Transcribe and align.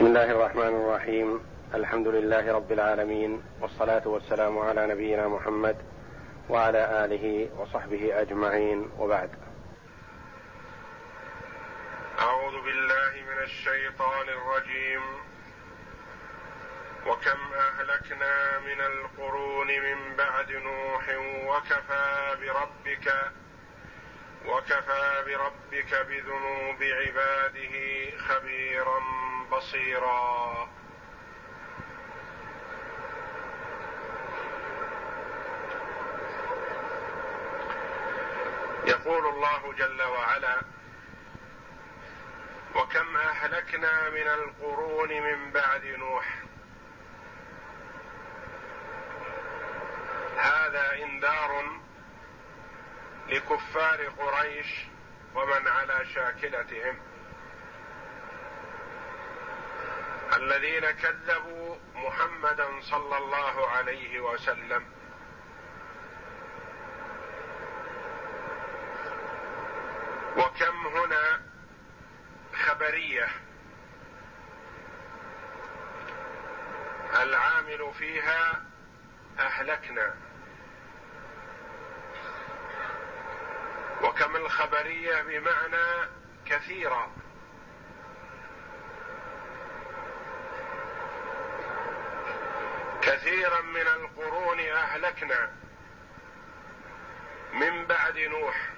بسم 0.00 0.06
الله 0.06 0.30
الرحمن 0.30 0.74
الرحيم. 0.80 1.44
الحمد 1.74 2.08
لله 2.08 2.52
رب 2.52 2.72
العالمين 2.72 3.42
والصلاة 3.60 4.08
والسلام 4.08 4.58
على 4.58 4.86
نبينا 4.86 5.28
محمد 5.28 5.76
وعلى 6.48 7.04
آله 7.04 7.48
وصحبه 7.58 8.20
أجمعين. 8.20 8.90
وبعد. 8.98 9.30
أعوذ 12.18 12.64
بالله 12.64 13.12
من 13.30 13.42
الشيطان 13.42 14.28
الرجيم. 14.28 15.02
وكم 17.06 17.40
أهلكنا 17.54 18.58
من 18.58 18.80
القرون 18.80 19.66
من 19.68 20.16
بعد 20.16 20.52
نوح 20.52 21.04
وكفى 21.48 22.36
بربك 22.40 23.06
وكفى 24.46 25.24
بربك 25.26 26.06
بذنوب 26.08 26.82
عباده 26.82 28.10
خبيرا 28.18 29.00
بصيرا. 29.52 30.68
يقول 38.86 39.26
الله 39.26 39.72
جل 39.72 40.02
وعلا 40.02 40.62
وكم 42.74 43.16
أهلكنا 43.16 44.10
من 44.10 44.28
القرون 44.28 45.08
من 45.08 45.50
بعد 45.50 45.84
نوح. 45.84 46.42
هذا 50.36 51.02
إنذار 51.02 51.80
لكفار 53.30 54.08
قريش 54.18 54.86
ومن 55.34 55.68
على 55.68 56.06
شاكلتهم. 56.14 56.98
الذين 60.36 60.90
كذبوا 60.90 61.76
محمدا 61.94 62.80
صلى 62.80 63.16
الله 63.16 63.68
عليه 63.68 64.20
وسلم. 64.20 64.84
وكم 70.36 70.86
هنا 70.86 71.42
خبرية 72.54 73.28
العامل 77.22 77.94
فيها 77.98 78.64
أهلكنا. 79.38 80.29
وكم 84.02 84.36
الخبرية 84.36 85.22
بمعنى 85.22 86.08
كثيرا 86.46 87.10
كثيرا 93.02 93.60
من 93.60 93.86
القرون 93.86 94.60
أهلكنا. 94.60 95.50
من 97.52 97.86
بعد 97.86 98.18
نوح. 98.18 98.70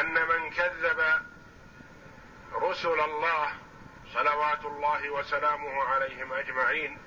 أن 0.00 0.14
من 0.14 0.50
كذب 0.50 1.00
رسل 2.52 3.00
الله 3.00 3.48
صلوات 4.14 4.64
الله 4.64 5.10
وسلامه 5.10 5.84
عليهم 5.84 6.32
أجمعين. 6.32 7.03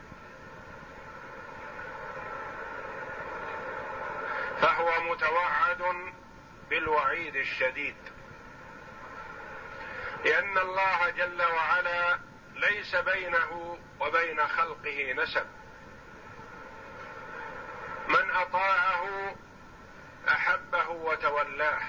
فهو 4.61 5.01
متوعد 5.11 6.13
بالوعيد 6.69 7.35
الشديد. 7.35 7.95
لأن 10.25 10.57
الله 10.57 11.09
جل 11.09 11.41
وعلا 11.41 12.19
ليس 12.55 12.95
بينه 12.95 13.77
وبين 13.99 14.47
خلقه 14.47 15.13
نسب. 15.13 15.47
من 18.07 18.31
أطاعه 18.31 19.35
أحبه 20.29 20.89
وتولاه. 20.89 21.81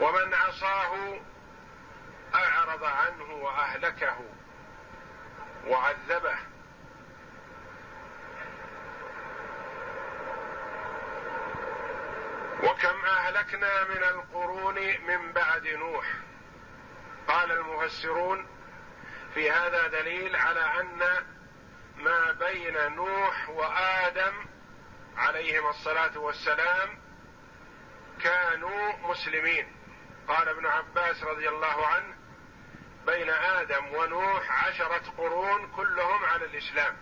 ومن 0.00 0.34
عصاه 0.34 1.20
أعرض 2.34 2.84
عنه 2.84 3.32
وأهلكه 3.32 4.24
وعذبه. 5.66 6.49
وكم 12.62 13.04
أهلكنا 13.04 13.84
من 13.84 14.04
القرون 14.04 14.74
من 15.06 15.32
بعد 15.32 15.66
نوح. 15.66 16.06
قال 17.28 17.52
المفسرون 17.52 18.46
في 19.34 19.50
هذا 19.50 19.86
دليل 19.86 20.36
على 20.36 20.80
أن 20.80 21.24
ما 21.96 22.32
بين 22.32 22.92
نوح 22.94 23.48
وآدم 23.48 24.46
عليهما 25.16 25.70
الصلاة 25.70 26.18
والسلام 26.18 26.98
كانوا 28.22 28.92
مسلمين. 28.96 29.76
قال 30.28 30.48
ابن 30.48 30.66
عباس 30.66 31.24
رضي 31.24 31.48
الله 31.48 31.86
عنه 31.86 32.16
بين 33.06 33.30
آدم 33.30 33.94
ونوح 33.94 34.66
عشرة 34.66 35.02
قرون 35.18 35.72
كلهم 35.76 36.24
على 36.24 36.44
الإسلام. 36.44 36.96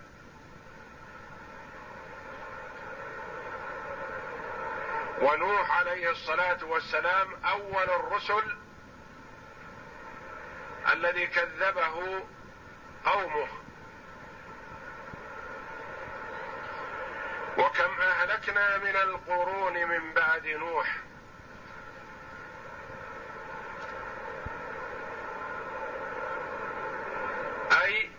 ونوح 5.21 5.71
عليه 5.71 6.11
الصلاة 6.11 6.65
والسلام 6.65 7.27
أول 7.45 7.83
الرسل 7.83 8.57
الذي 10.93 11.27
كذبه 11.27 12.23
قومه. 13.05 13.47
وكم 17.57 18.01
أهلكنا 18.01 18.77
من 18.77 18.95
القرون 18.95 19.73
من 19.85 20.13
بعد 20.13 20.47
نوح. 20.47 20.97
أي 27.71 28.09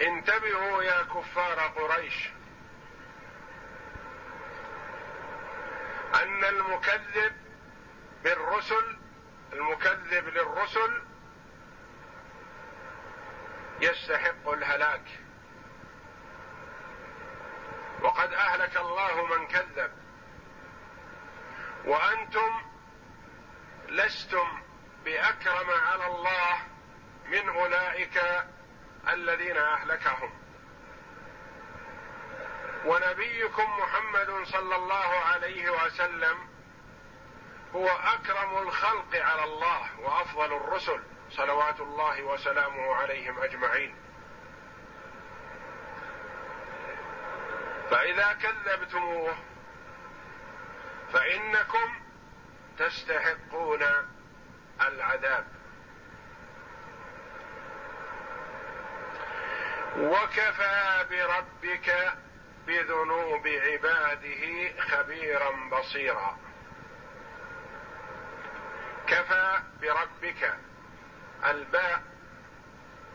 انتبهوا 0.00 0.82
يا 0.82 1.02
كفار 1.02 1.60
قريش 1.60 2.30
ان 6.22 6.44
المكذب 6.82 7.32
بالرسل 8.24 8.96
المكذب 9.52 10.28
للرسل 10.28 11.02
يستحق 13.80 14.48
الهلاك. 14.48 15.04
وقد 18.00 18.32
أهلك 18.32 18.76
الله 18.76 19.26
من 19.26 19.46
كذب. 19.46 19.92
وأنتم 21.84 22.62
لستم 23.88 24.62
بأكرم 25.04 25.70
على 25.70 26.06
الله 26.06 26.56
من 27.26 27.48
أولئك 27.48 28.44
الذين 29.08 29.56
أهلكهم. 29.56 30.32
ونبيكم 32.84 33.78
محمد 33.78 34.44
صلى 34.44 34.76
الله 34.76 35.24
عليه 35.24 35.70
وسلم 35.70 36.51
هو 37.74 37.88
أكرم 37.88 38.58
الخلق 38.58 39.16
على 39.16 39.44
الله 39.44 40.00
وأفضل 40.00 40.56
الرسل 40.56 41.02
صلوات 41.30 41.80
الله 41.80 42.22
وسلامه 42.22 42.94
عليهم 42.94 43.38
أجمعين. 43.38 43.96
فإذا 47.90 48.32
كذبتموه 48.32 49.34
فإنكم 51.12 52.00
تستحقون 52.78 53.82
العذاب. 54.80 55.46
وكفى 59.96 61.06
بربك 61.10 62.12
بذنوب 62.66 63.46
عباده 63.46 64.72
خبيرا 64.80 65.50
بصيرا. 65.72 66.38
كفى 69.06 69.62
بربك. 69.82 70.54
الباء 71.46 72.02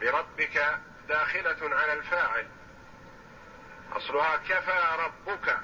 بربك 0.02 0.80
داخلة 1.08 1.76
على 1.76 1.94
الفاعل. 1.94 2.48
أصلها 3.92 4.38
كفى 4.38 4.96
ربك. 5.00 5.58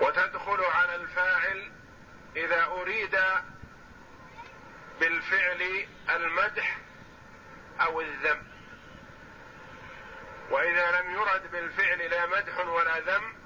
وتدخل 0.00 0.64
على 0.64 0.94
الفاعل 0.94 1.72
إذا 2.36 2.64
أريد 2.64 3.18
بالفعل 5.00 5.86
المدح 6.10 6.78
أو 7.80 8.00
الذم. 8.00 8.46
وإذا 10.50 11.00
لم 11.00 11.10
يرد 11.10 11.50
بالفعل 11.50 11.98
لا 11.98 12.26
مدح 12.26 12.58
ولا 12.58 12.98
ذم 13.00 13.38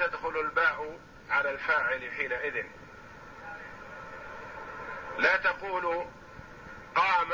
تدخل 0.00 0.40
الباء 0.40 0.98
على 1.30 1.50
الفاعل 1.50 2.12
حينئذ. 2.12 2.64
لا 5.18 5.36
تقول 5.36 6.06
قام 6.94 7.28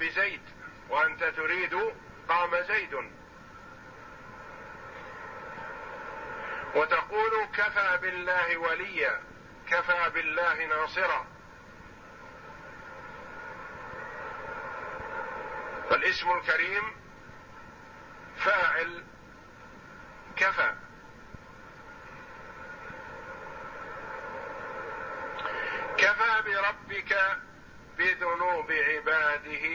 بزيد 0.00 0.42
وأنت 0.88 1.24
تريد 1.24 1.74
قام 2.28 2.62
زيد. 2.62 3.10
وتقول 6.74 7.44
كفى 7.56 7.98
بالله 8.02 8.56
وليا 8.56 9.20
كفى 9.68 10.10
بالله 10.14 10.66
ناصرا. 10.66 11.26
فالاسم 15.90 16.30
الكريم 16.30 16.96
فاعل 18.36 19.04
كفى. 20.36 20.87
كفى 26.18 26.42
بربك 26.42 27.38
بذنوب 27.98 28.72
عباده 28.72 29.66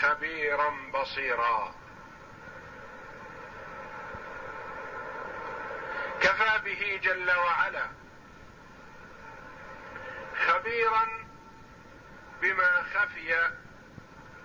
خبيرا 0.00 0.70
بصيرا. 0.94 1.74
كفى 6.20 6.60
به 6.64 7.00
جل 7.02 7.30
وعلا 7.30 7.86
خبيرا 10.46 11.06
بما 12.42 12.82
خفي 12.94 13.50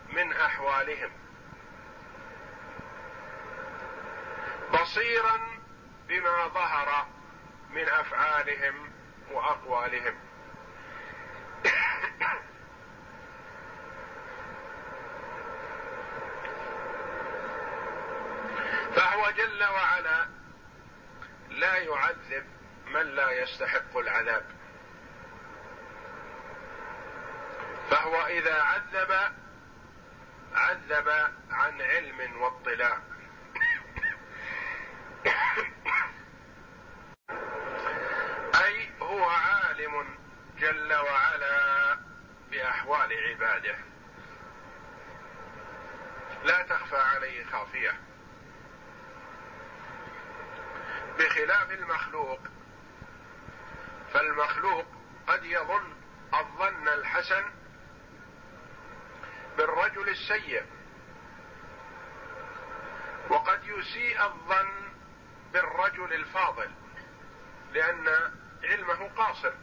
من 0.10 0.34
أحوالهم. 0.34 1.12
بصيرا 4.74 5.40
بما 6.08 6.48
ظهر 6.48 7.08
من 7.70 7.90
أفعالهم 7.90 8.92
وأقوالهم. 9.32 10.25
فهو 18.96 19.30
جل 19.32 19.64
وعلا 19.64 20.28
لا 21.50 21.78
يعذب 21.78 22.46
من 22.86 23.02
لا 23.02 23.32
يستحق 23.32 23.98
العذاب. 23.98 24.46
فهو 27.90 28.26
إذا 28.26 28.62
عذب 28.62 29.12
عذب 30.54 31.10
عن 31.52 31.82
علم 31.82 32.42
واطلاع. 32.42 33.00
أي 38.66 38.90
هو 39.02 39.24
عالم 39.30 40.18
جل 40.58 40.94
وعلا. 40.94 41.85
بأحوال 42.56 43.14
عباده. 43.30 43.76
لا 46.44 46.62
تخفى 46.62 46.96
عليه 46.96 47.46
خافية. 47.46 48.00
بخلاف 51.20 51.72
المخلوق 51.72 52.40
فالمخلوق 54.14 54.86
قد 55.28 55.46
يظن 55.46 55.94
الظن 56.34 56.88
الحسن 56.88 57.44
بالرجل 59.58 60.10
السيء 60.10 60.66
وقد 63.30 63.64
يسيء 63.64 64.26
الظن 64.26 64.92
بالرجل 65.54 66.14
الفاضل 66.14 66.72
لأن 67.74 68.32
علمه 68.64 69.10
قاصر. 69.16 69.54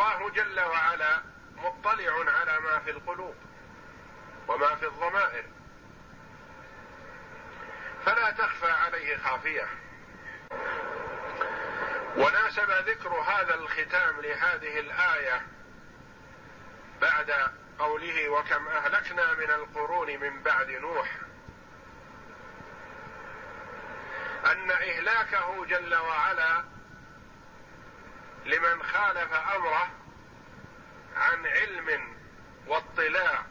والله 0.00 0.30
جل 0.30 0.60
وعلا 0.60 1.22
مطلع 1.56 2.32
على 2.32 2.60
ما 2.60 2.78
في 2.78 2.90
القلوب 2.90 3.34
وما 4.48 4.74
في 4.74 4.86
الضمائر. 4.86 5.44
فلا 8.04 8.30
تخفى 8.30 8.70
عليه 8.70 9.16
خافية. 9.16 9.68
وناسب 12.16 12.70
ذكر 12.70 13.08
هذا 13.08 13.54
الختام 13.54 14.20
لهذه 14.20 14.80
الآية 14.80 15.42
بعد 17.00 17.32
قوله 17.78 18.28
وكم 18.28 18.68
أهلكنا 18.68 19.34
من 19.34 19.50
القرون 19.50 20.20
من 20.20 20.42
بعد 20.42 20.70
نوح. 20.70 21.08
أن 24.46 24.70
إهلاكه 24.70 25.64
جل 25.64 25.94
وعلا 25.94 26.64
لمن 28.44 28.82
خالف 28.82 29.32
أمره 29.32 29.90
عن 31.16 31.46
علم 31.46 32.16
واطلاع 32.66 33.44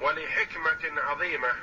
ولحكمة 0.00 1.02
عظيمة. 1.02 1.54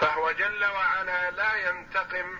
فهو 0.00 0.30
جل 0.32 0.64
وعلا 0.64 1.30
لا 1.30 1.54
ينتقم 1.54 2.38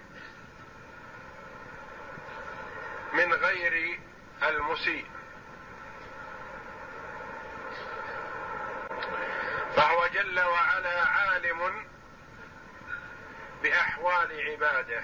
من 3.12 3.33
غير 3.33 4.00
المسيء. 4.43 5.06
فهو 9.76 10.06
جل 10.06 10.41
وعلا 10.41 11.09
عالم 11.09 11.90
بأحوال 13.62 14.51
عباده. 14.51 15.03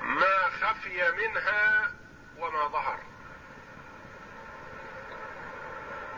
ما 0.00 0.50
خفي 0.60 1.12
منها 1.12 1.92
وما 2.38 2.68
ظهر. 2.68 3.00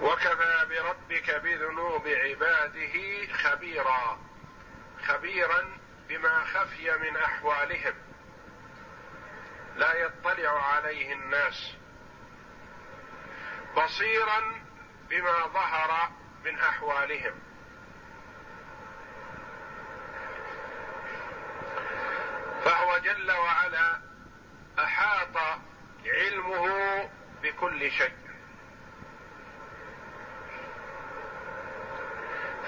وكفى 0.01 0.67
بربك 0.69 1.31
بذنوب 1.31 2.09
عباده 2.09 3.33
خبيرا. 3.33 4.19
خبيرا 5.05 5.79
بما 6.09 6.45
خفي 6.45 6.93
من 6.93 7.17
أحوالهم. 7.17 7.95
لا 9.77 9.95
يطلع 9.95 10.67
عليه 10.67 11.13
الناس. 11.13 11.77
بصيرا 13.77 14.63
بما 15.09 15.47
ظهر 15.47 16.11
من 16.45 16.59
أحوالهم. 16.59 17.44
فهو 22.65 22.99
جل 22.99 23.33
وعلا 23.33 24.01
أحاط 24.79 25.61
علمه 26.07 27.11
بكل 27.43 27.91
شيء. 27.91 28.17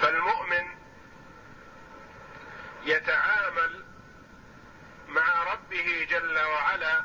فالمؤمن 0.01 0.67
يتعامل 2.83 3.85
مع 5.09 5.53
ربه 5.53 6.07
جل 6.11 6.39
وعلا 6.39 7.05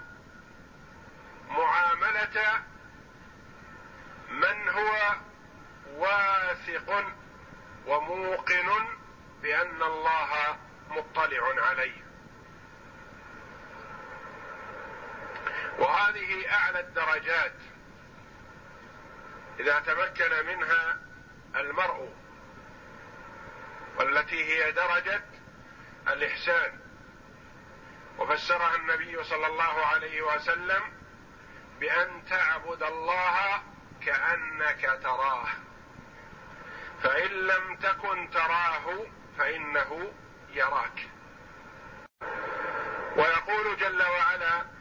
معاملة 1.50 2.64
من 4.30 4.70
هو 4.70 5.16
واثق 5.96 7.06
وموقن 7.86 8.88
بأن 9.42 9.84
الله 9.84 10.58
مطلع 10.90 11.66
عليه. 11.66 12.11
وهذه 15.82 16.52
أعلى 16.52 16.80
الدرجات. 16.80 17.54
إذا 19.60 19.80
تمكن 19.80 20.46
منها 20.46 21.00
المرء 21.56 22.14
والتي 24.00 24.44
هي 24.44 24.72
درجة 24.72 25.24
الإحسان. 26.08 26.80
وفسرها 28.18 28.76
النبي 28.76 29.24
صلى 29.24 29.48
الله 29.48 29.86
عليه 29.86 30.22
وسلم 30.22 30.82
بأن 31.80 32.26
تعبد 32.26 32.84
الله 32.84 33.62
كأنك 34.06 35.00
تراه. 35.04 35.48
فإن 37.04 37.32
لم 37.32 37.76
تكن 37.76 38.30
تراه 38.30 39.06
فإنه 39.38 40.14
يراك. 40.50 41.10
ويقول 43.18 43.78
جل 43.78 44.04
وعلا 44.04 44.81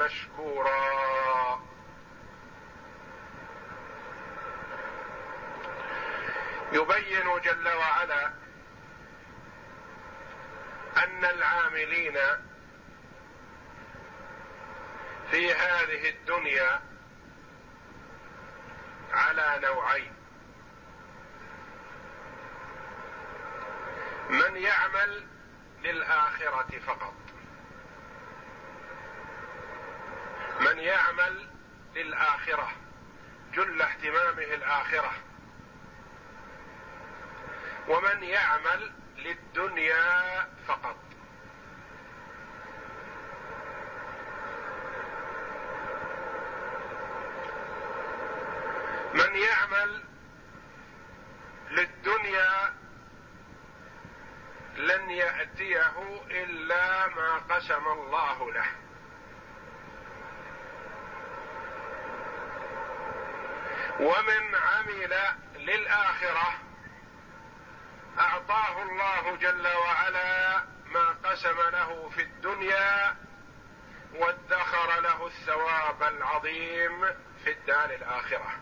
مشكورا. 0.00 1.62
يبين 6.72 7.40
جل 7.44 7.68
وعلا 7.68 8.32
أن 10.96 11.24
العاملين 11.24 12.18
في 15.30 15.54
هذه 15.54 16.08
الدنيا 16.08 16.80
على 19.12 19.60
نوعين. 19.62 20.12
من 24.30 24.56
يعمل 24.56 25.26
للآخرة 25.82 26.78
فقط. 26.86 27.21
من 30.60 30.78
يعمل 30.78 31.48
للآخرة 31.94 32.72
جل 33.52 33.82
اهتمامه 33.82 34.54
الآخرة. 34.54 35.12
ومن 37.88 38.22
يعمل 38.22 38.92
للدنيا 39.16 40.48
فقط. 40.68 40.96
من 49.14 49.36
يعمل 49.36 50.04
للدنيا 51.70 52.74
لن 54.76 55.10
يأتيه 55.10 56.22
إلا 56.30 57.06
ما 57.06 57.36
قسم 57.38 57.88
الله 57.88 58.52
له. 58.52 58.81
ومن 64.00 64.54
عمل 64.54 65.14
للآخرة 65.56 66.54
أعطاه 68.18 68.82
الله 68.82 69.36
جل 69.36 69.66
وعلا 69.66 70.64
ما 70.86 71.16
قسم 71.24 71.56
له 71.72 72.08
في 72.08 72.22
الدنيا 72.22 73.16
وادخر 74.14 75.00
له 75.00 75.26
الثواب 75.26 76.02
العظيم 76.02 77.06
في 77.44 77.50
الدار 77.52 77.90
الآخرة. 77.90 78.52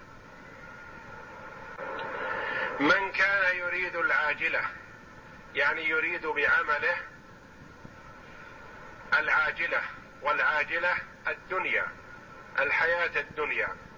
من 2.80 3.12
كان 3.12 3.56
يريد 3.56 3.96
العاجلة 3.96 4.64
يعني 5.54 5.88
يريد 5.88 6.26
بعمله 6.26 6.96
العاجلة 9.18 9.82
والعاجلة 10.22 10.94
الدنيا 11.28 11.86
الحياة 12.58 13.20
الدنيا. 13.20 13.89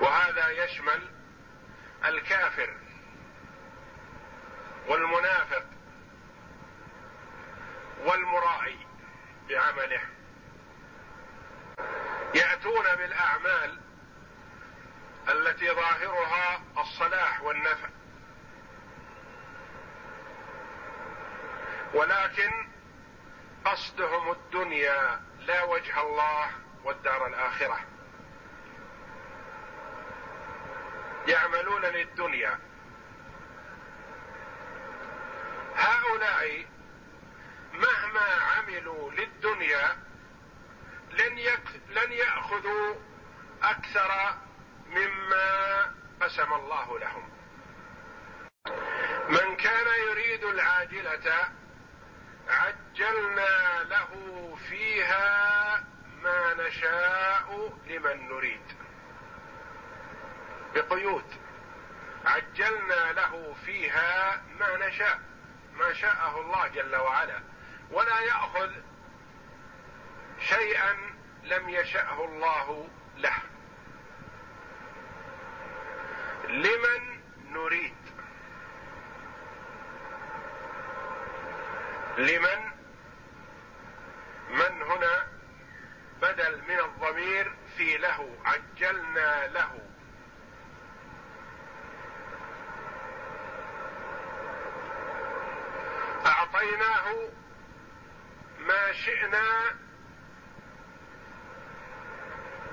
وهذا 0.00 0.48
يشمل 0.48 1.08
الكافر 2.04 2.76
والمنافق 4.88 5.64
والمراعي 8.04 8.78
بعمله. 9.48 10.00
يأتون 12.34 12.84
بالأعمال 12.96 13.80
التي 15.28 15.70
ظاهرها 15.70 16.62
الصلاح 16.78 17.42
والنفع. 17.42 17.88
ولكن 21.94 22.68
قصدهم 23.64 24.30
الدنيا 24.30 25.20
لا 25.38 25.62
وجه 25.64 26.02
الله 26.02 26.50
والدار 26.84 27.26
الآخرة. 27.26 27.97
يعملون 31.28 31.82
للدنيا. 31.82 32.58
هؤلاء 35.76 36.66
مهما 37.72 38.26
عملوا 38.56 39.10
للدنيا 39.10 39.96
لن 41.10 41.38
لن 41.88 42.12
يأخذوا 42.12 42.94
أكثر 43.62 44.38
مما 44.86 45.94
قسم 46.20 46.52
الله 46.52 46.98
لهم. 46.98 47.28
من 49.28 49.56
كان 49.56 49.86
يريد 50.08 50.44
العاجلة 50.44 51.52
عجلنا 52.48 53.82
له 53.82 54.10
فيها 54.68 55.84
ما 56.22 56.54
نشاء 56.54 57.78
لمن 57.86 58.28
نريد. 58.28 58.77
بقيود. 60.80 61.24
عجلنا 62.24 63.12
له 63.12 63.54
فيها 63.66 64.42
ما 64.58 64.88
نشاء 64.88 65.20
ما 65.74 65.92
شاءه 65.92 66.40
الله 66.40 66.68
جل 66.68 66.96
وعلا. 66.96 67.40
ولا 67.90 68.20
يأخذ 68.20 68.70
شيئا 70.40 70.96
لم 71.44 71.68
يشأه 71.68 72.24
الله 72.24 72.88
له. 73.16 73.36
لمن 76.48 77.20
نريد؟ 77.52 77.96
لمن؟ 82.18 82.70
من 84.50 84.82
هنا؟ 84.82 85.26
بدل 86.22 86.62
من 86.68 86.80
الضمير 86.80 87.54
في 87.76 87.96
له 87.98 88.36
عجلنا 88.44 89.46
له. 89.46 89.87
أعطيناه 96.58 97.28
ما 98.58 98.92
شئنا 98.92 99.76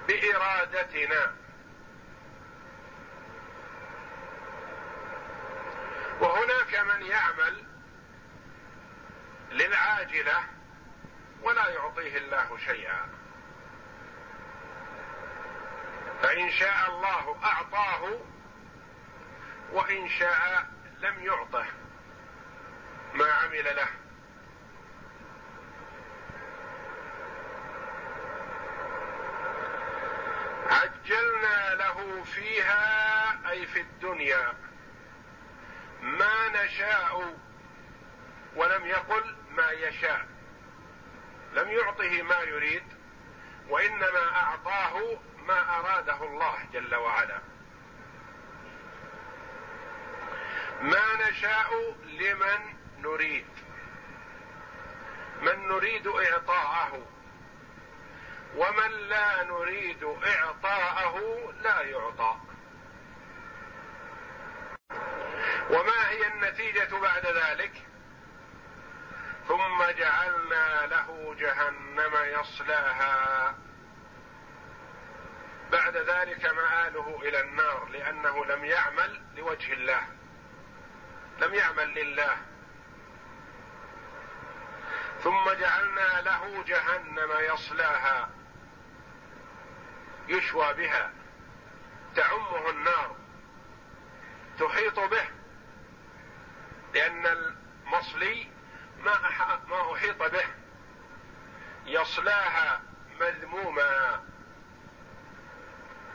بإرادتنا. 0.08 1.36
وهناك 6.22 6.75
من 6.75 7.01
يعمل 7.06 7.63
للعاجلة 9.51 10.44
ولا 11.42 11.70
يعطيه 11.70 12.18
الله 12.18 12.58
شيئا. 12.58 13.10
فإن 16.22 16.51
شاء 16.51 16.89
الله 16.89 17.39
أعطاه 17.44 18.20
وإن 19.72 20.10
شاء 20.10 20.65
لم 21.00 21.20
يعطه. 21.20 21.85
ما 23.15 23.31
عمل 23.31 23.75
له. 23.75 23.88
عجلنا 30.69 31.75
له 31.75 32.24
فيها 32.24 33.50
أي 33.50 33.65
في 33.65 33.81
الدنيا. 33.81 34.53
ما 36.01 36.63
نشاء 36.63 37.38
ولم 38.55 38.86
يقل 38.86 39.36
ما 39.50 39.72
يشاء. 39.72 40.25
لم 41.53 41.69
يعطه 41.69 42.22
ما 42.22 42.39
يريد 42.39 42.84
وإنما 43.69 44.36
أعطاه 44.36 45.17
ما 45.48 45.79
أراده 45.79 46.24
الله 46.24 46.57
جل 46.74 46.95
وعلا. 46.95 47.39
ما 50.81 51.29
نشاء 51.29 51.95
لمن 52.05 52.75
نريد. 53.05 53.45
من 55.41 55.67
نريد 55.67 56.07
إعطاءه 56.07 57.07
ومن 58.55 58.91
لا 58.91 59.43
نريد 59.43 60.03
إعطاءه 60.03 61.19
لا 61.63 61.81
يعطى. 61.81 62.35
وما 65.69 66.09
هي 66.09 66.27
النتيجة 66.27 67.00
بعد 67.00 67.25
ذلك؟ 67.25 67.74
ثم 69.47 69.83
جعلنا 69.97 70.85
له 70.85 71.35
جهنم 71.39 72.13
يصلاها. 72.39 73.55
بعد 75.71 75.97
ذلك 75.97 76.45
مآله 76.45 77.19
إلى 77.21 77.39
النار 77.41 77.88
لأنه 77.89 78.45
لم 78.45 78.65
يعمل 78.65 79.21
لوجه 79.35 79.74
الله 79.74 80.07
لم 81.39 81.53
يعمل 81.53 81.93
لله. 81.93 82.54
ثم 85.25 85.50
جعلنا 85.50 86.22
له 86.22 86.63
جهنم 86.63 87.32
يصلاها. 87.39 88.29
يشوى 90.27 90.74
بها. 90.74 91.12
تعمه 92.15 92.70
النار. 92.70 93.15
تحيط 94.60 95.00
به. 95.00 95.27
لأن 96.94 97.25
المصلي 97.25 98.48
ما 99.00 99.13
ما 99.67 99.94
أحيط 99.94 100.24
به. 100.24 100.46
يصلاها 101.86 102.82
مذموما. 103.20 104.24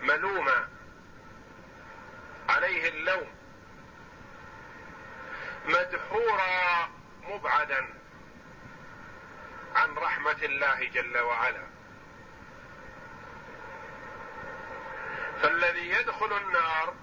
ملوما. 0.01 0.69
عليه 2.49 2.89
اللوم. 2.89 3.35
مدحورا 5.65 6.89
مبعدا. 7.23 8.00
عن 9.77 9.95
رحمة 9.95 10.37
الله 10.43 10.85
جل 10.85 11.19
وعلا. 11.19 11.67
فالذي 15.43 15.91
يدخل 15.91 16.37
النار 16.37 16.95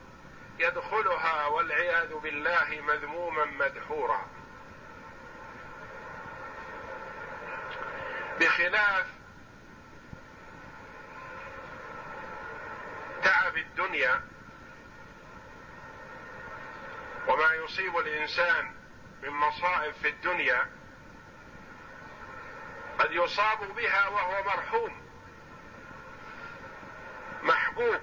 يدخلها 0.59 1.45
والعياذ 1.45 2.13
بالله 2.13 2.81
مذموما 2.81 3.45
مدحورا. 3.45 4.27
بخلاف 8.39 9.05
تعب 13.23 13.57
الدنيا 13.57 14.21
وما 17.27 17.53
يصيب 17.53 17.97
الإنسان 17.97 18.71
من 19.23 19.29
مصائب 19.29 19.93
في 19.93 20.09
الدنيا 20.09 20.76
قد 22.99 23.11
يصاب 23.11 23.75
بها 23.75 24.07
وهو 24.07 24.43
مرحوم 24.43 25.01
محبوب 27.43 28.01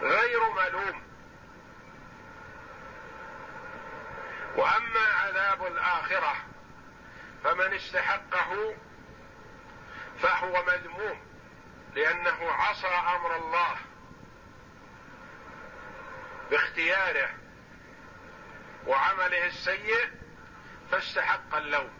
غير 0.00 0.40
ملوم. 0.50 1.02
وأما 4.56 5.00
عذاب 5.00 5.66
الآخرة 5.66 6.36
فمن 7.44 7.74
استحقه 7.74 8.74
فهو 10.18 10.64
مذموم 10.64 11.20
لأنه 11.94 12.52
عصى 12.52 12.86
أمر 12.86 13.36
الله 13.36 13.76
باختياره 16.50 17.30
وعمله 18.86 19.46
السيء 19.46 20.10
فاستحق 20.90 21.54
اللوم. 21.54 21.90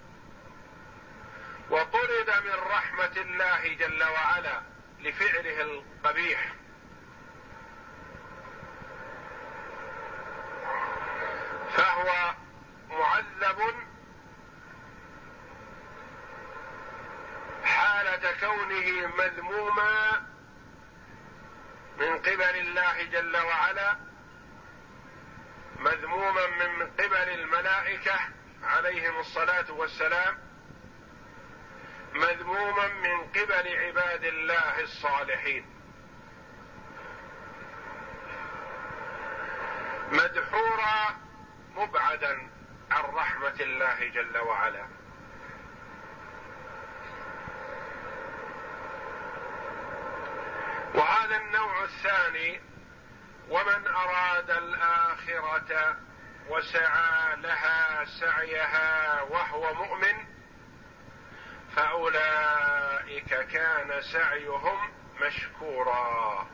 وطرد 1.70 2.30
من 2.44 2.54
رحمة 2.54 3.16
الله 3.16 3.74
جل 3.74 4.04
وعلا 4.04 4.62
لفعله 5.00 5.60
القبيح. 5.62 6.52
فهو 11.76 12.34
معذب 12.90 13.74
حالة 17.64 18.32
كونه 18.40 19.06
مذموما 19.16 20.26
من 21.98 22.18
قبل 22.18 22.56
الله 22.56 23.02
جل 23.02 23.36
وعلا 23.36 23.96
مذموما 25.78 26.46
من 26.46 26.86
قبل 26.86 27.28
الملائكة 27.28 28.20
عليهم 28.64 29.18
الصلاة 29.20 29.72
والسلام 29.72 30.38
مذموما 32.14 32.88
من 32.88 33.20
قبل 33.20 33.68
عباد 33.68 34.24
الله 34.24 34.80
الصالحين. 34.80 35.66
مدحورا 40.12 41.16
مبعدا 41.76 42.48
عن 42.90 43.04
رحمة 43.04 43.56
الله 43.60 44.08
جل 44.08 44.38
وعلا. 44.38 44.86
وهذا 50.94 51.36
النوع 51.36 51.84
الثاني 51.84 52.60
ومن 53.48 53.86
أراد 53.86 54.50
الآخرة 54.50 55.96
وسعى 56.48 57.36
لها 57.36 58.04
سعيها 58.04 59.22
وهو 59.22 59.74
مؤمن 59.74 60.26
فأولئك 61.76 63.34
كان 63.34 64.02
سعيهم 64.02 64.92
مشكورا. 65.20 66.46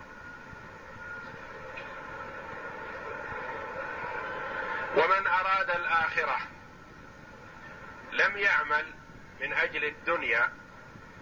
ومن 4.97 5.27
أراد 5.27 5.71
الآخرة 5.71 6.39
لم 8.13 8.37
يعمل 8.37 8.95
من 9.41 9.53
أجل 9.53 9.85
الدنيا 9.85 10.53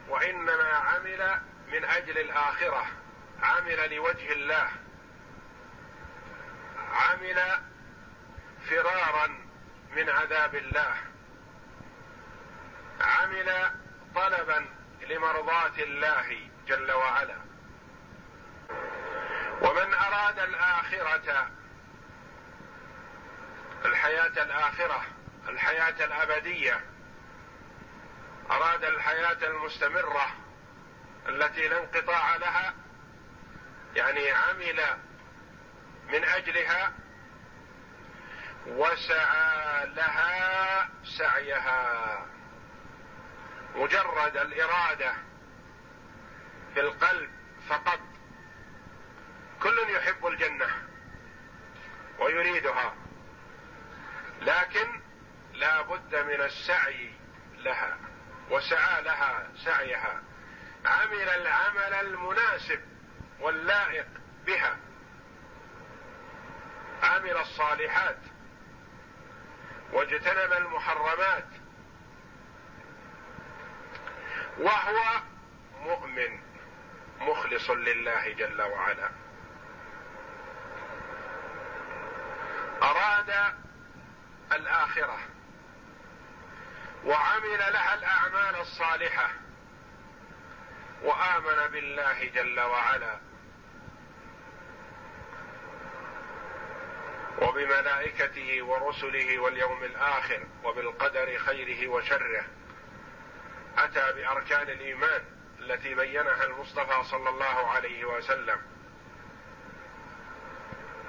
وإنما 0.08 0.68
عمل 0.68 1.40
من 1.72 1.84
أجل 1.84 2.18
الآخرة. 2.18 2.86
عمل 3.42 3.94
لوجه 3.94 4.32
الله. 4.32 4.68
عمل 6.92 7.62
فرارا 8.70 9.26
من 9.96 10.10
عذاب 10.10 10.54
الله. 10.54 10.96
عمل 13.00 13.70
طلبا 14.14 14.66
لمرضاة 15.08 15.78
الله 15.78 16.48
جل 16.66 16.92
وعلا. 16.92 17.36
ومن 19.62 19.94
أراد 19.94 20.38
الآخرة 20.38 21.50
الحياة 23.84 24.42
الآخرة 24.44 25.04
الحياة 25.48 26.04
الأبدية 26.04 26.80
أراد 28.50 28.84
الحياة 28.84 29.38
المستمرة 29.42 30.26
التي 31.28 31.68
لا 31.68 31.80
انقطاع 31.80 32.36
لها 32.36 32.74
يعني 33.96 34.30
عمل 34.30 34.80
من 36.08 36.24
أجلها 36.24 36.92
وسعى 38.66 39.86
لها 39.86 40.88
سعيها. 41.04 42.26
مجرد 43.74 44.36
الإرادة 44.36 45.14
في 46.74 46.80
القلب 46.80 47.30
فقط. 47.68 48.00
كل 49.62 49.78
يحب 49.88 50.26
الجنة 50.26 50.66
ويريدها 52.18 52.94
لكن 54.40 55.00
لا 55.52 55.82
بد 55.82 56.14
من 56.14 56.40
السعي 56.40 57.12
لها 57.56 57.96
وسعى 58.50 59.02
لها 59.02 59.48
سعيها. 59.64 60.22
عمل 60.86 61.28
العمل 61.28 61.94
المناسب 61.94 62.80
واللائق 63.40 64.06
بها. 64.46 64.76
عمل 67.02 67.36
الصالحات 67.36 68.18
واجتنب 69.92 70.52
المحرمات. 70.52 71.46
وهو 74.58 75.22
مؤمن 75.80 76.40
مخلص 77.20 77.70
لله 77.70 78.32
جل 78.32 78.62
وعلا. 78.62 79.10
أراد 82.82 83.54
الآخرة 84.52 85.18
وعمل 87.04 87.58
لها 87.58 87.94
الأعمال 87.94 88.60
الصالحة 88.60 89.30
وآمن 91.02 91.70
بالله 91.72 92.24
جل 92.24 92.60
وعلا. 92.60 93.31
وبملائكته 97.42 98.62
ورسله 98.62 99.38
واليوم 99.38 99.84
الآخر 99.84 100.46
وبالقدر 100.64 101.38
خيره 101.38 101.88
وشره. 101.88 102.44
أتى 103.78 104.12
بأركان 104.12 104.70
الإيمان 104.70 105.24
التي 105.58 105.94
بينها 105.94 106.44
المصطفى 106.44 107.04
صلى 107.10 107.30
الله 107.30 107.70
عليه 107.70 108.04
وسلم. 108.04 108.58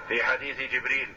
في 0.08 0.24
حديث 0.24 0.72
جبريل 0.72 1.14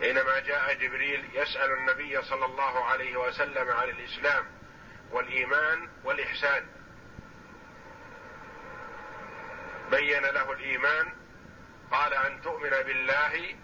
حينما 0.00 0.38
جاء 0.38 0.74
جبريل 0.74 1.28
يسأل 1.32 1.72
النبي 1.72 2.22
صلى 2.22 2.44
الله 2.44 2.84
عليه 2.84 3.16
وسلم 3.16 3.70
عن 3.70 3.88
الإسلام 3.88 4.46
والإيمان 5.10 5.88
والإحسان. 6.04 6.66
بين 9.90 10.22
له 10.22 10.52
الإيمان 10.52 11.25
قال 11.92 12.14
أن 12.14 12.42
تؤمن 12.42 12.70
بالله 12.70 13.56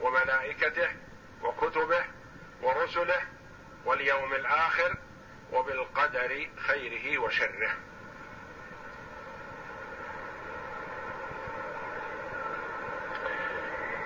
وملائكته 0.00 0.88
وكتبه 1.42 2.04
ورسله 2.62 3.22
واليوم 3.84 4.34
الآخر 4.34 4.96
وبالقدر 5.52 6.48
خيره 6.56 7.18
وشره. 7.18 7.70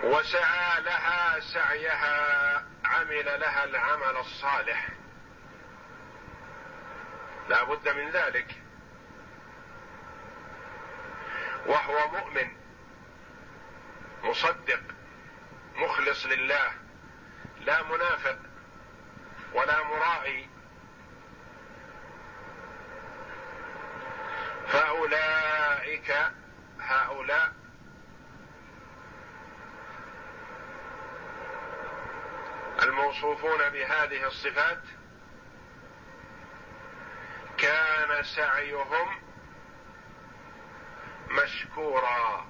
وسعى 0.03 0.81
لها 0.81 1.41
سعيها 1.41 2.65
عمل 2.85 3.25
لها 3.41 3.65
العمل 3.65 4.17
الصالح. 4.17 4.89
لا 7.49 7.65
بد 7.65 7.89
من 7.89 8.11
ذلك. 8.11 8.47
وهو 11.67 12.09
مؤمن. 12.09 12.58
مصدق 14.23 14.81
مخلص 15.77 16.27
لله 16.27 16.73
لا 17.61 17.83
منافق 17.83 18.39
ولا 19.55 19.83
مرائي 19.83 20.49
فأولئك 24.69 26.17
هؤلاء 26.81 27.53
الموصوفون 32.83 33.69
بهذه 33.69 34.27
الصفات 34.27 34.83
كان 37.59 38.23
سعيهم 38.23 39.09
مشكورا. 41.31 42.47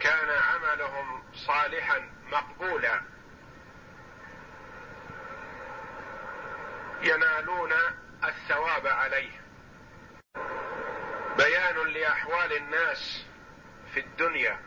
كان 0.00 0.30
عملهم 0.30 1.22
صالحا 1.34 2.10
مقبولا. 2.32 3.00
ينالون 7.02 7.72
الثواب 8.24 8.86
عليه. 8.86 9.40
بيان 11.36 11.76
لأحوال 11.86 12.56
الناس 12.56 13.26
في 13.94 14.00
الدنيا. 14.00 14.60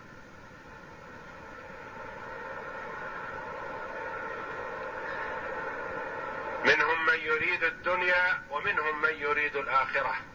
منهم 6.65 7.05
من 7.05 7.19
يريد 7.19 7.63
الدنيا 7.63 8.43
ومنهم 8.49 9.01
من 9.01 9.13
يريد 9.13 9.55
الآخرة. 9.55 10.32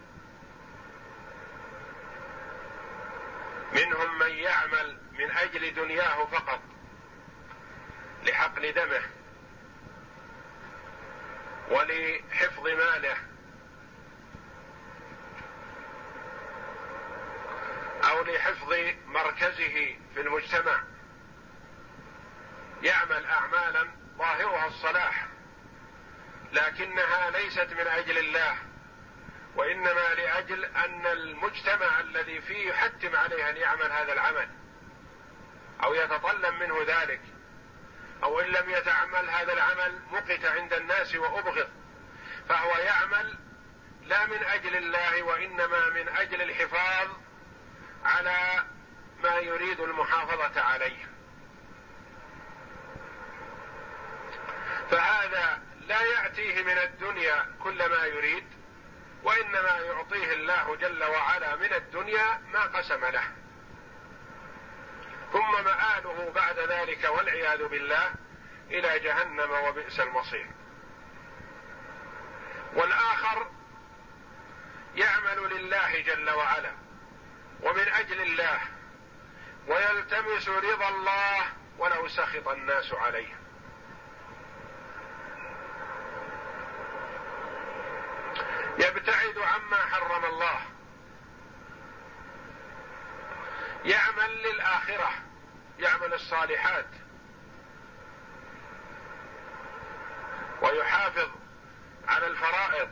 منهم 3.73 4.19
من 4.19 4.31
يعمل 4.31 4.99
من 5.13 5.31
أجل 5.31 5.75
دنياه 5.75 6.25
فقط 6.27 6.61
لحقن 8.27 8.75
دمه 8.75 9.03
ولحفظ 11.71 12.67
ماله 12.67 13.17
أو 18.11 18.25
لحفظ 18.25 18.75
مركزه 19.07 19.97
في 20.15 20.21
المجتمع. 20.21 20.83
يعمل 22.83 23.27
اعمالا 23.27 23.89
ظاهرها 24.19 24.67
الصلاح 24.67 25.27
لكنها 26.53 27.31
ليست 27.31 27.73
من 27.73 27.87
أجل 27.87 28.19
الله. 28.19 28.68
وإنما 29.59 30.15
لأجل 30.15 30.65
أن 30.65 31.07
المجتمع 31.07 32.01
الذي 32.01 32.41
فيه 32.41 32.69
يحتم 32.69 33.17
عليه 33.17 33.51
أن 33.51 33.57
يعمل 33.57 33.93
هذا 33.93 34.13
العمل 34.13 34.49
أو 35.85 35.95
يتطلب 35.95 36.55
منه 36.55 36.85
ذلك 36.87 37.21
أو 38.23 38.41
إن 38.41 38.47
لم 38.47 38.71
يتعمل 38.71 39.31
هذا 39.31 39.53
العمل 39.53 40.01
مقت 40.13 40.45
عند 40.45 40.73
الناس 40.73 41.15
وأبغض 41.15 41.69
فهو 42.49 42.77
يعمل 42.77 43.35
لا 44.03 44.27
من 44.27 44.43
أجل 44.43 44.77
الله 44.77 45.23
وإنما 45.23 45.91
من 45.91 46.09
أجل 46.09 46.43
الحفاظ 46.43 47.09
على 48.05 48.65
ما 49.23 49.37
يريد 49.39 49.81
المحافظة 49.81 50.61
عليه. 50.61 51.09
فهذا 54.91 55.63
لا 55.81 56.03
يأتيه 56.03 56.63
من 56.63 56.79
الدنيا 56.79 57.47
كل 57.63 57.89
ما 57.91 58.05
يريد 58.05 58.58
وإنما 59.23 59.79
يعطيه 59.79 60.33
الله 60.33 60.77
جل 60.77 61.05
وعلا 61.05 61.57
من 61.57 61.73
الدنيا 61.73 62.43
ما 62.53 62.61
قسم 62.61 63.05
له. 63.05 63.25
ثم 65.33 65.65
مآله 65.65 66.33
بعد 66.35 66.59
ذلك 66.59 67.05
والعياذ 67.05 67.69
بالله 67.69 68.15
إلى 68.71 68.99
جهنم 68.99 69.51
وبئس 69.51 70.01
المصير. 70.01 70.51
والآخر 72.75 73.51
يعمل 74.95 75.55
لله 75.55 76.01
جل 76.01 76.31
وعلا 76.31 76.73
ومن 77.63 77.89
أجل 77.89 78.21
الله 78.23 78.61
ويلتمس 79.67 80.49
رضا 80.49 80.89
الله 80.89 81.47
ولو 81.79 82.09
سخط 82.09 82.49
الناس 82.49 82.93
عليه. 82.93 83.48
يبتعد 88.79 89.39
عما 89.39 89.77
حرم 89.77 90.25
الله. 90.25 90.61
يعمل 93.85 94.43
للآخرة 94.43 95.11
يعمل 95.79 96.15
الصالحات. 96.15 96.87
ويحافظ 100.63 101.31
على 102.09 102.27
الفرائض. 102.27 102.89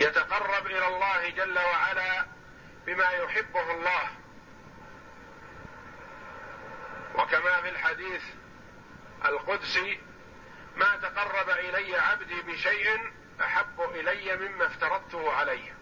يتقرب 0.00 0.66
إلى 0.66 0.86
الله 0.88 1.30
جل 1.30 1.58
وعلا 1.58 2.26
بما 2.86 3.10
يحبه 3.10 3.70
الله. 3.70 4.08
وكما 7.14 7.60
في 7.62 7.68
الحديث 7.68 8.22
القدسي 9.24 10.05
ما 10.76 10.96
تقرب 10.96 11.50
إلي 11.50 11.96
عبدي 11.96 12.42
بشيء 12.42 13.12
أحب 13.40 13.80
إلي 13.80 14.36
مما 14.36 14.66
افترضته 14.66 15.32
عليه. 15.32 15.76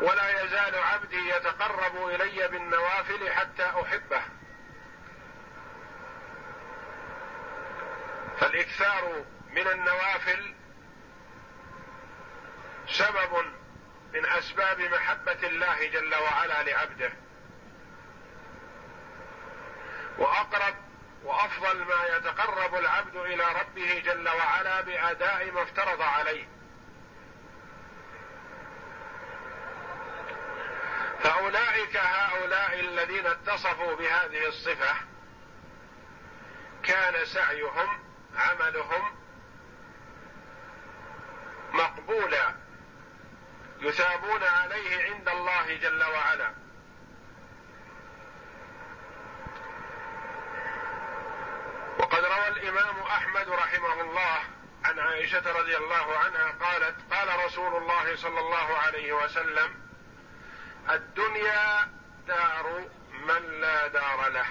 ولا 0.00 0.44
يزال 0.44 0.74
عبدي 0.74 1.28
يتقرب 1.28 2.08
إلي 2.08 2.48
بالنوافل 2.48 3.32
حتى 3.32 3.64
أحبه. 3.64 4.22
فالإكثار 8.40 9.24
من 9.50 9.68
النوافل 9.68 10.54
سبب 12.88 13.44
من 14.14 14.26
أسباب 14.26 14.80
محبة 14.80 15.48
الله 15.48 15.86
جل 15.86 16.14
وعلا 16.14 16.62
لعبده. 16.62 17.12
وأقرب 20.18 20.74
وأفضل 21.24 21.84
ما 21.84 22.16
يتقرب 22.16 22.74
العبد 22.74 23.16
إلى 23.16 23.44
ربه 23.60 23.98
جل 23.98 24.28
وعلا 24.28 24.80
بأداء 24.80 25.50
ما 25.50 25.62
افترض 25.62 26.02
عليه. 26.02 26.48
فأولئك 31.22 31.96
هؤلاء 31.96 32.80
الذين 32.80 33.26
اتصفوا 33.26 33.94
بهذه 33.94 34.46
الصفة 34.48 34.94
كان 36.82 37.24
سعيهم 37.24 38.02
عملهم 38.36 39.16
مقبولا 41.72 42.54
يثابون 43.80 44.42
عليه 44.42 45.12
عند 45.12 45.28
الله 45.28 45.76
جل 45.76 46.04
وعلا. 46.04 46.61
روى 52.32 52.48
الإمام 52.48 52.98
أحمد 52.98 53.48
رحمه 53.48 54.00
الله 54.00 54.38
عن 54.84 54.98
عائشة 54.98 55.52
رضي 55.58 55.76
الله 55.76 56.18
عنها 56.18 56.50
قالت 56.60 56.96
قال 57.12 57.44
رسول 57.44 57.76
الله 57.76 58.16
صلى 58.16 58.40
الله 58.40 58.78
عليه 58.78 59.12
وسلم 59.12 59.74
الدنيا 60.90 61.88
دار 62.28 62.88
من 63.12 63.60
لا 63.60 63.86
دار 63.86 64.28
له. 64.28 64.46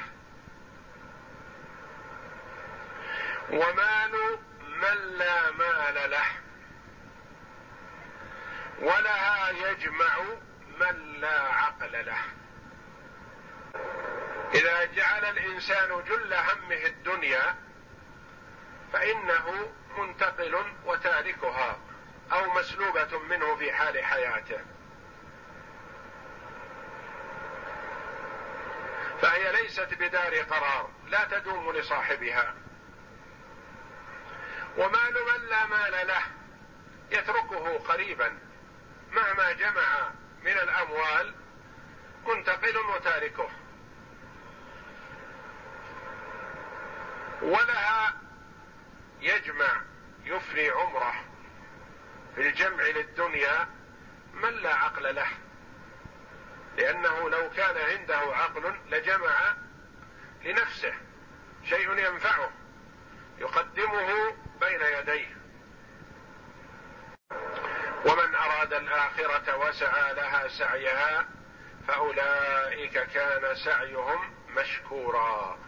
ومال 3.50 4.40
من 4.62 5.18
لا 5.18 5.52
مال 5.52 6.12
له. 6.12 6.26
ولها 8.80 9.50
يجمع 9.50 10.20
من 10.80 11.20
لا 11.22 11.42
عقل 11.42 12.06
له. 12.06 12.22
إذا 14.54 14.86
جعل 14.86 15.26
الإنسان 15.26 16.04
جل 16.04 16.34
همه 16.34 16.86
الدنيا 16.86 17.56
فإنه 18.94 19.74
منتقل 19.98 20.66
وتاركها 20.86 21.80
أو 22.32 22.54
مسلوبة 22.54 23.20
منه 23.20 23.56
في 23.56 23.74
حال 23.74 24.06
حياته. 24.06 24.60
فهي 29.22 29.52
ليست 29.52 29.94
بدار 29.94 30.36
قرار 30.36 30.90
لا 31.08 31.24
تدوم 31.24 31.72
لصاحبها. 31.72 32.54
ومال 34.78 35.14
من 35.14 35.48
لا 35.50 35.66
مال 35.66 36.08
له 36.08 36.22
يتركه 37.12 37.78
قريبا. 37.78 38.40
مهما 39.12 39.52
جمع 39.52 40.10
من 40.44 40.52
الأموال 40.52 41.36
منتقل 42.28 42.78
وتاركه. 42.78 43.50
ولها 47.42 48.21
يجمع 49.22 49.82
يفري 50.24 50.70
عمره 50.70 51.14
في 52.36 52.42
الجمع 52.42 52.84
للدنيا 52.84 53.68
من 54.34 54.50
لا 54.50 54.76
عقل 54.76 55.16
له. 55.16 55.28
لأنه 56.78 57.30
لو 57.30 57.50
كان 57.50 57.78
عنده 57.78 58.18
عقل 58.18 58.76
لجمع 58.90 59.56
لنفسه 60.44 60.94
شيء 61.64 61.98
ينفعه 61.98 62.52
يقدمه 63.38 64.36
بين 64.62 64.82
يديه. 64.82 65.38
ومن 68.06 68.36
أراد 68.36 68.74
الآخرة 68.74 69.58
وسعى 69.58 70.14
لها 70.14 70.48
سعيها 70.48 71.26
فأولئك 71.88 72.94
كان 72.94 73.56
سعيهم 73.56 74.34
مشكورا. 74.50 75.60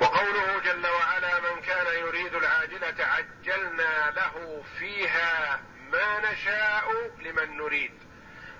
وقوله 0.00 0.58
جل 0.58 0.86
وعلا 0.86 1.40
من 1.40 1.60
كان 1.62 1.86
يريد 1.98 2.34
العاجلة 2.34 3.04
عجلنا 3.04 4.10
له 4.10 4.64
فيها 4.78 5.60
ما 5.92 6.32
نشاء 6.32 7.10
لمن 7.18 7.56
نريد. 7.56 7.98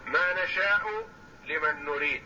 ما 0.06 0.44
نشاء 0.44 1.08
لمن 1.44 1.84
نريد. 1.84 2.24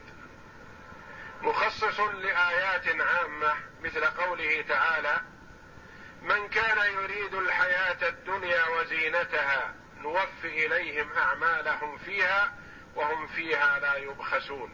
مخصص 1.43 2.01
لآيات 2.01 3.01
عامة 3.01 3.55
مثل 3.81 4.05
قوله 4.05 4.65
تعالى 4.69 5.21
من 6.23 6.49
كان 6.49 6.93
يريد 6.93 7.35
الحياة 7.35 8.09
الدنيا 8.09 8.69
وزينتها 8.69 9.75
نوف 10.01 10.45
إليهم 10.45 11.13
أعمالهم 11.13 11.99
فيها 11.99 12.55
وهم 12.95 13.27
فيها 13.27 13.79
لا 13.79 13.97
يبخسون. 13.97 14.73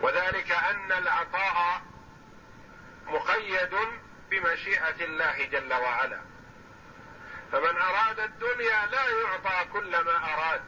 وذلك 0.00 0.52
أن 0.52 0.92
العطاء 0.92 1.91
مقيد 3.06 3.74
بمشيئة 4.30 5.04
الله 5.04 5.44
جل 5.44 5.74
وعلا. 5.74 6.20
فمن 7.52 7.76
أراد 7.80 8.20
الدنيا 8.20 8.86
لا 8.86 9.08
يعطى 9.08 9.68
كل 9.72 9.90
ما 9.90 10.16
أراد 10.34 10.62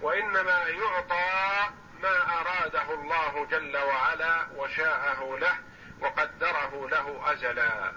وإنما 0.00 0.68
يعطى 0.68 1.70
ما 2.02 2.40
أراده 2.40 2.94
الله 2.94 3.46
جل 3.50 3.76
وعلا 3.76 4.46
وشاءه 4.56 5.38
له 5.40 5.56
وقدره 6.00 6.88
له 6.88 7.32
أزلا 7.32 7.92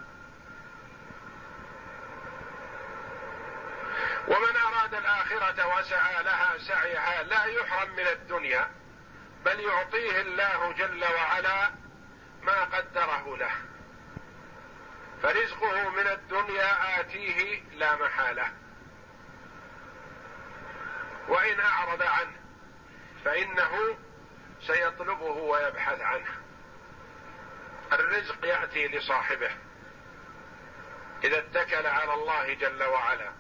ومن 4.27 4.55
أراد 4.55 4.95
الآخرة 4.95 5.77
وسعى 5.77 6.23
لها 6.23 6.57
سعيها 6.57 7.23
لا 7.23 7.45
يحرم 7.45 7.89
من 7.89 8.07
الدنيا 8.07 8.71
بل 9.45 9.59
يعطيه 9.59 10.21
الله 10.21 10.71
جل 10.71 11.05
وعلا 11.05 11.71
ما 12.43 12.63
قدره 12.63 13.37
له. 13.37 13.51
فرزقه 15.21 15.89
من 15.89 16.07
الدنيا 16.07 16.99
آتيه 16.99 17.63
لا 17.71 17.95
محالة. 17.95 18.51
وإن 21.27 21.59
أعرض 21.59 22.01
عنه 22.01 22.35
فإنه 23.25 23.97
سيطلبه 24.61 25.31
ويبحث 25.31 26.01
عنه. 26.01 26.31
الرزق 27.93 28.45
يأتي 28.45 28.87
لصاحبه. 28.87 29.51
إذا 31.23 31.39
اتكل 31.39 31.87
على 31.87 32.13
الله 32.13 32.53
جل 32.53 32.83
وعلا. 32.83 33.31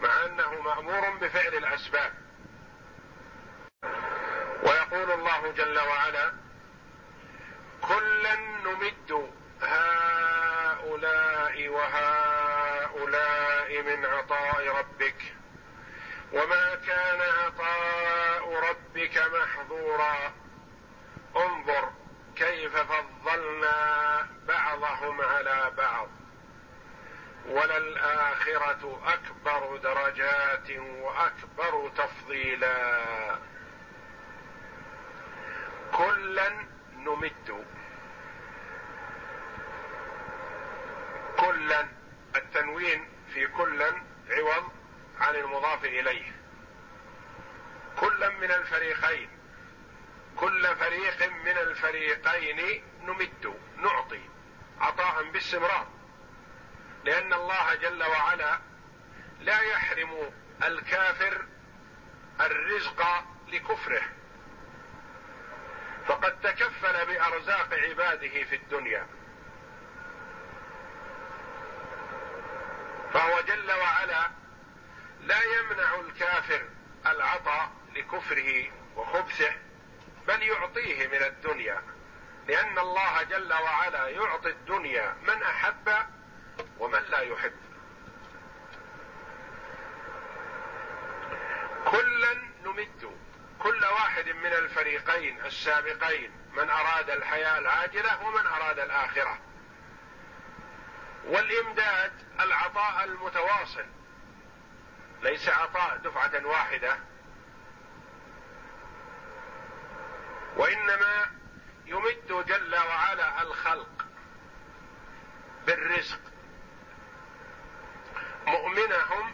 مع 0.00 0.24
أنه 0.26 0.60
مأمور 0.60 1.10
بفعل 1.10 1.54
الأسباب. 1.54 2.12
ويقول 4.62 5.10
الله 5.10 5.52
جل 5.52 5.78
وعلا 5.78 6.41
كلا 7.88 8.36
نمد 8.36 9.30
هؤلاء 9.62 11.68
وهؤلاء 11.68 13.82
من 13.82 14.06
عطاء 14.06 14.76
ربك. 14.78 15.34
وما 16.32 16.74
كان 16.74 17.20
عطاء 17.20 18.70
ربك 18.70 19.18
محظورا. 19.18 20.32
انظر 21.36 21.92
كيف 22.36 22.76
فضلنا 22.76 24.28
بعضهم 24.48 25.20
على 25.20 25.72
بعض. 25.76 26.08
وللآخرة 27.46 29.00
أكبر 29.06 29.76
درجات 29.76 30.70
وأكبر 30.78 31.90
تفضيلا. 31.96 33.38
كلا 35.92 36.71
نمد 37.04 37.66
كلا 41.36 41.88
التنوين 42.36 43.08
في 43.34 43.46
كلا 43.46 44.02
عوض 44.30 44.72
عن 45.20 45.34
المضاف 45.36 45.84
إليه. 45.84 46.32
كلا 48.00 48.28
من 48.28 48.50
الفريقين. 48.50 49.28
كل 50.36 50.76
فريق 50.76 51.32
من 51.32 51.58
الفريقين 51.58 52.84
نمد 53.02 53.56
نعطي 53.76 54.20
عطاء 54.80 55.30
باستمرار. 55.30 55.86
لأن 57.04 57.32
الله 57.32 57.74
جل 57.74 58.02
وعلا 58.02 58.58
لا 59.40 59.60
يحرم 59.60 60.32
الكافر 60.62 61.46
الرزق 62.40 63.02
لكفره. 63.48 64.02
فقد 66.06 66.40
تكفل 66.40 67.06
بأرزاق 67.06 67.74
عباده 67.74 68.44
في 68.44 68.56
الدنيا. 68.56 69.06
فهو 73.12 73.40
جل 73.40 73.72
وعلا 73.72 74.30
لا 75.20 75.38
يمنع 75.42 75.94
الكافر 75.94 76.62
العطاء 77.06 77.70
لكفره 77.96 78.70
وخبثه 78.96 79.52
بل 80.28 80.42
يعطيه 80.42 81.06
من 81.06 81.22
الدنيا. 81.22 81.82
لأن 82.48 82.78
الله 82.78 83.22
جل 83.22 83.52
وعلا 83.52 84.08
يعطي 84.08 84.48
الدنيا 84.50 85.16
من 85.22 85.42
أحب 85.42 85.88
ومن 86.78 87.02
لا 87.02 87.20
يحب. 87.20 87.52
كلا 91.90 92.34
نمد 92.64 93.21
كل 93.62 93.84
واحد 93.84 94.28
من 94.28 94.52
الفريقين 94.52 95.44
السابقين 95.44 96.30
من 96.52 96.70
أراد 96.70 97.10
الحياة 97.10 97.58
العاجلة 97.58 98.26
ومن 98.26 98.46
أراد 98.46 98.78
الآخرة. 98.78 99.38
والإمداد 101.24 102.12
العطاء 102.40 103.04
المتواصل. 103.04 103.86
ليس 105.22 105.48
عطاء 105.48 105.96
دفعة 105.96 106.46
واحدة. 106.46 106.98
وإنما 110.56 111.30
يمد 111.86 112.44
جل 112.46 112.76
وعلا 112.76 113.42
الخلق 113.42 114.06
بالرزق. 115.66 116.20
مؤمنهم 118.46 119.32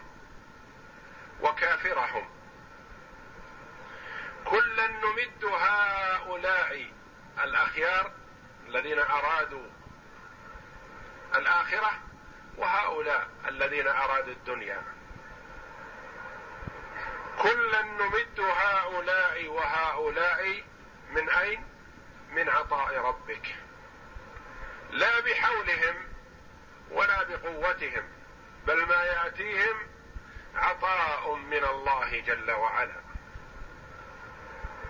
وكافرهم. 1.40 2.37
كلا 4.50 4.86
نمد 4.86 5.44
هؤلاء 5.44 6.92
الأخيار 7.44 8.12
الذين 8.66 8.98
أرادوا 8.98 9.66
الآخرة 11.34 11.90
وهؤلاء 12.56 13.28
الذين 13.48 13.88
أرادوا 13.88 14.32
الدنيا. 14.32 14.82
كلا 17.42 17.82
نمد 17.82 18.40
هؤلاء 18.40 19.46
وهؤلاء 19.48 20.64
من 21.10 21.30
أين؟ 21.30 21.64
من 22.30 22.48
عطاء 22.48 22.98
ربك. 22.98 23.56
لا 24.90 25.20
بحولهم 25.20 26.08
ولا 26.90 27.22
بقوتهم 27.22 28.08
بل 28.66 28.86
ما 28.86 29.04
يأتيهم 29.04 29.76
عطاء 30.54 31.34
من 31.34 31.64
الله 31.64 32.20
جل 32.20 32.50
وعلا. 32.50 33.07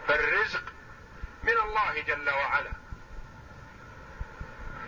فالرزق 0.08 0.62
من 1.42 1.58
الله 1.58 2.00
جل 2.00 2.30
وعلا. 2.30 2.72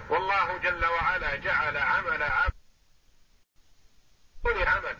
والله 0.08 0.58
جل 0.58 0.86
وعلا 0.86 1.36
جعل 1.36 1.76
عمل 1.76 2.22
عبد 2.22 2.52
عمل 4.66 4.96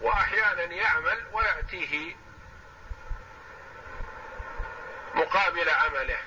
وأحيانا 0.00 0.62
يعمل 0.62 1.26
ويأتيه 1.32 2.16
مقابل 5.14 5.70
عمله. 5.70 6.20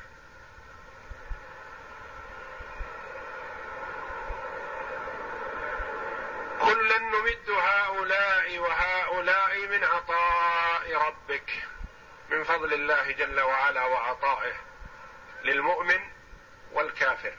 كلا 6.61 6.97
نمد 6.99 7.49
هؤلاء 7.49 8.59
وهؤلاء 8.59 9.67
من 9.67 9.83
عطاء 9.83 11.07
ربك. 11.07 11.64
من 12.35 12.43
فضل 12.43 12.73
الله 12.73 13.11
جل 13.11 13.39
وعلا 13.39 13.85
وعطائه 13.85 14.53
للمؤمن 15.43 15.99
والكافر. 16.71 17.33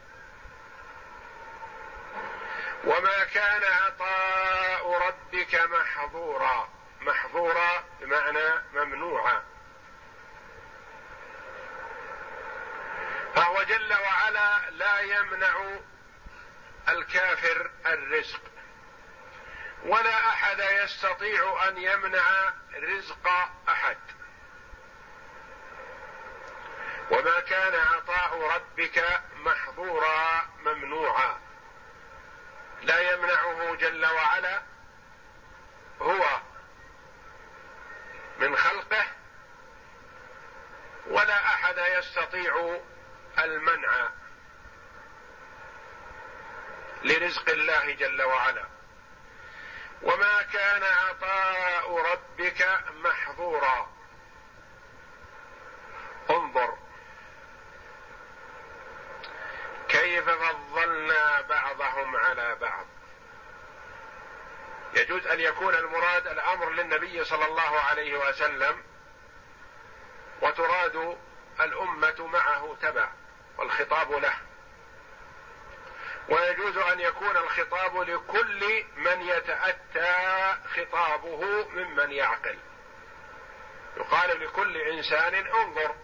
وما 2.85 3.24
كان 3.24 3.62
عطاء 3.64 5.09
ربك 5.09 5.54
محظورا 5.54 6.68
محظورا 7.00 7.85
بمعنى 8.00 8.62
ممنوعا. 8.72 9.44
فهو 13.35 13.62
جل 13.62 13.94
وعلا 13.94 14.70
لا 14.70 15.00
يمنع 15.00 15.78
الكافر 16.88 17.70
الرزق 17.87 18.40
ولا 19.85 20.28
أحد 20.28 20.59
يستطيع 20.59 21.68
أن 21.68 21.78
يمنع 21.78 22.52
رزق 22.74 23.28
أحد. 23.68 23.98
وما 27.11 27.40
كان 27.40 27.75
عطاء 27.75 28.57
ربك 28.57 29.21
محظورا 29.37 30.47
ممنوعا. 30.59 31.40
لا 32.83 33.12
يمنعه 33.12 33.75
جل 33.75 34.07
وعلا 34.07 34.62
هو 36.01 36.40
من 38.38 38.57
خلقه 38.57 39.05
ولا 41.07 41.45
أحد 41.47 41.79
يستطيع 41.79 42.81
المنع 43.38 44.09
لرزق 47.05 47.51
الله 47.51 47.92
جل 47.92 48.23
وعلا. 48.23 48.64
وما 50.03 50.42
كان 50.42 50.83
عطاء 50.83 52.12
ربك 52.12 52.81
محظورا. 52.90 53.90
انظر. 56.31 56.86
كيف 59.88 60.31
فضلنا 60.31 61.40
بعضهم 61.40 62.16
على 62.16 62.55
بعض. 62.55 62.87
يجوز 64.94 65.27
أن 65.27 65.40
يكون 65.40 65.75
المراد 65.75 66.27
الأمر 66.27 66.70
للنبي 66.70 67.25
صلى 67.25 67.44
الله 67.46 67.81
عليه 67.81 68.29
وسلم 68.29 68.83
وتراد 70.42 71.18
الأمة 71.61 72.27
معه 72.27 72.77
تبع 72.83 73.09
والخطاب 73.59 74.12
له. 74.12 74.35
ويجوز 76.29 76.77
أن 76.77 77.01
يكون 77.01 77.37
الخطاب 77.37 77.96
لكل 77.96 78.85
من 78.96 79.20
يتأتى 79.20 80.55
خطابه 80.75 81.68
ممن 81.68 82.12
يعقل. 82.12 82.59
يقال 83.96 84.40
لكل 84.40 84.77
إنسان 84.77 85.35
انظر 85.35 85.94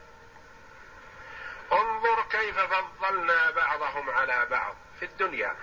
انظر 1.73 2.23
كيف 2.23 2.59
فضلنا 2.59 3.51
بعضهم 3.51 4.11
على 4.11 4.47
بعض 4.47 4.77
في 4.99 5.05
الدنيا. 5.05 5.57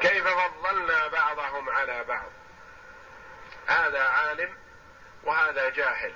كيف 0.00 0.26
فضلنا 0.26 1.08
بعضهم 1.08 1.70
على 1.70 2.04
بعض. 2.04 2.30
هذا 3.66 4.04
عالم 4.04 4.58
وهذا 5.24 5.68
جاهل. 5.68 6.14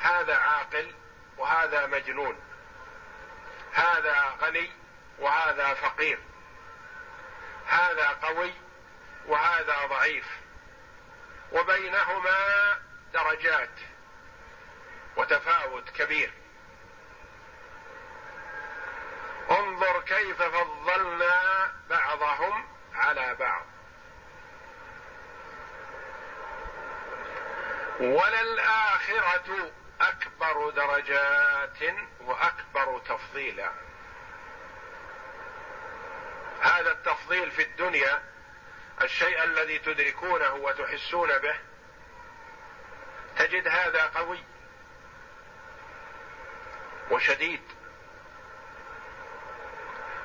هذا 0.00 0.36
عاقل 0.36 0.94
وهذا 1.38 1.86
مجنون. 1.86 2.40
هذا 3.72 4.36
غني 4.40 4.72
وهذا 5.18 5.74
فقير. 5.74 6.18
هذا 7.66 8.08
قوي 8.08 8.54
وهذا 9.26 9.86
ضعيف. 9.86 10.26
وبينهما 11.52 12.36
درجات. 13.14 13.93
وتفاوت 15.16 15.90
كبير. 15.90 16.32
انظر 19.50 20.00
كيف 20.00 20.42
فضلنا 20.42 21.72
بعضهم 21.90 22.68
على 22.94 23.34
بعض. 23.34 23.66
وللآخرة 28.00 29.72
أكبر 30.00 30.70
درجات 30.70 31.96
وأكبر 32.20 32.98
تفضيلا. 32.98 33.72
هذا 36.60 36.92
التفضيل 36.92 37.50
في 37.50 37.62
الدنيا 37.62 38.22
الشيء 39.02 39.44
الذي 39.44 39.78
تدركونه 39.78 40.54
وتحسون 40.54 41.38
به 41.38 41.56
تجد 43.36 43.68
هذا 43.68 44.06
قوي. 44.06 44.53
وشديد. 47.10 47.62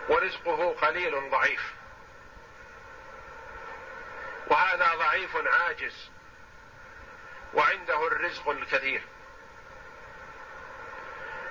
ورزقه 0.10 0.74
قليل 0.74 1.30
ضعيف. 1.30 1.74
وهذا 4.48 4.96
ضعيف 4.96 5.38
عاجز. 5.38 6.12
وعنده 7.54 8.08
الرزق 8.08 8.50
الكثير. 8.50 9.08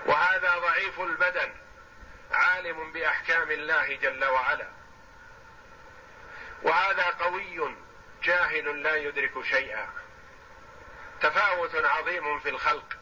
وهذا 0.06 0.58
ضعيف 0.58 1.00
البدن. 1.00 1.54
عالم 2.30 2.92
بأحكام 2.92 3.50
الله 3.50 3.96
جل 3.96 4.24
وعلا. 4.24 4.68
وهذا 6.62 7.04
قوي 7.04 7.74
جاهل 8.22 8.82
لا 8.82 8.96
يدرك 8.96 9.42
شيئا. 9.42 9.88
تفاوت 11.20 11.74
عظيم 11.74 12.40
في 12.40 12.48
الخلق. 12.48 12.97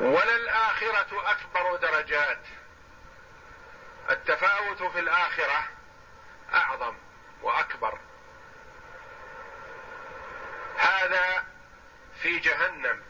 وللآخرة 0.00 1.30
أكبر 1.30 1.76
درجات. 1.76 2.40
التفاوت 4.10 4.82
في 4.82 4.98
الآخرة 4.98 5.68
أعظم 6.54 6.94
وأكبر. 7.42 7.98
هذا 10.78 11.44
في 12.22 12.38
جهنم. 12.38 13.02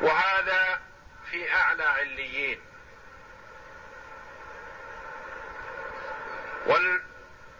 وهذا 0.00 0.80
في 1.30 1.54
أعلى 1.54 1.84
عليين. 1.84 2.64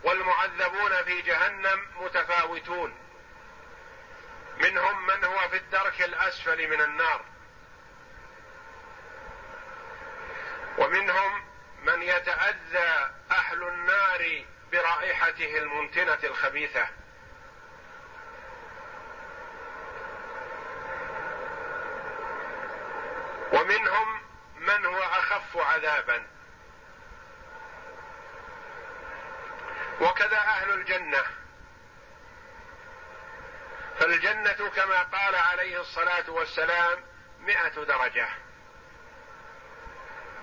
والمعذبون 0.04 1.04
في 1.04 1.22
جهنم 1.22 1.88
متفاوتون. 2.00 3.03
منهم 4.60 5.06
من 5.06 5.24
هو 5.24 5.48
في 5.48 5.56
الدرك 5.56 6.02
الأسفل 6.02 6.68
من 6.68 6.80
النار. 6.80 7.24
ومنهم 10.78 11.44
من 11.82 12.02
يتأذى 12.02 13.10
أهل 13.30 13.62
النار 13.62 14.44
برائحته 14.72 15.58
المنتنة 15.58 16.18
الخبيثة. 16.24 16.86
ومنهم 23.52 24.22
من 24.56 24.86
هو 24.86 25.02
أخف 25.02 25.56
عذابا. 25.56 26.26
وكذا 30.00 30.36
أهل 30.38 30.70
الجنة. 30.70 31.43
فالجنة 33.98 34.70
كما 34.76 35.02
قال 35.02 35.34
عليه 35.34 35.80
الصلاة 35.80 36.30
والسلام 36.30 37.04
مئة 37.40 37.84
درجة. 37.84 38.28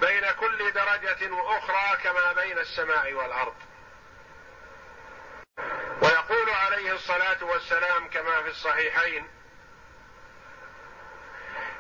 بين 0.02 0.32
كل 0.32 0.72
درجة 0.72 1.32
وأخرى 1.34 1.98
كما 2.04 2.34
بين 2.34 2.58
السماء 2.58 3.14
والأرض. 3.14 3.56
ويقول 6.02 6.50
عليه 6.50 6.94
الصلاة 6.94 7.44
والسلام 7.44 8.10
كما 8.10 8.42
في 8.42 8.50
الصحيحين 8.50 9.28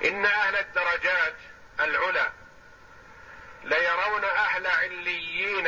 إن 0.05 0.25
أهل 0.25 0.55
الدرجات 0.55 1.35
العلى 1.79 2.31
ليرون 3.63 4.23
أهل 4.23 4.67
عليين 4.67 5.67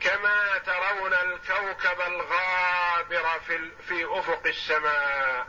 كما 0.00 0.58
ترون 0.58 1.14
الكوكب 1.14 2.00
الغابر 2.00 3.40
في, 3.46 3.70
في 3.88 4.04
أفق 4.18 4.46
السماء. 4.46 5.46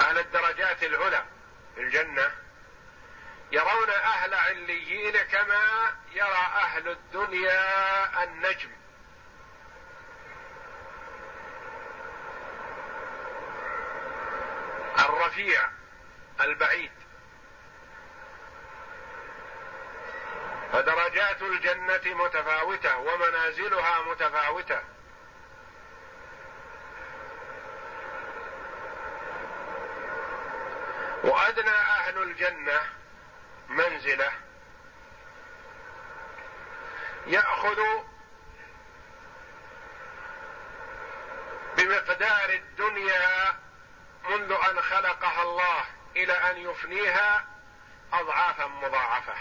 أهل 0.00 0.18
الدرجات 0.18 0.82
العلى 0.82 1.24
في 1.74 1.80
الجنة 1.80 2.32
يرون 3.52 3.90
أهل 3.90 4.34
عليين 4.34 5.16
كما 5.16 5.96
يرى 6.12 6.46
أهل 6.62 6.88
الدنيا 6.88 8.24
النجم. 8.24 8.70
الرفيع 14.98 15.68
البعيد 16.40 16.97
فدرجات 20.72 21.42
الجنة 21.42 22.14
متفاوتة 22.14 22.98
ومنازلها 22.98 24.02
متفاوتة. 24.02 24.80
وأدنى 31.24 31.70
أهل 31.70 32.22
الجنة 32.22 32.80
منزلة. 33.68 34.32
يأخذ 37.26 37.80
بمقدار 41.76 42.50
الدنيا 42.50 43.56
منذ 44.30 44.52
أن 44.70 44.80
خلقها 44.80 45.42
الله 45.42 45.84
إلى 46.16 46.32
أن 46.32 46.56
يفنيها 46.56 47.46
اضعافا 48.12 48.66
مضاعفة. 48.66 49.34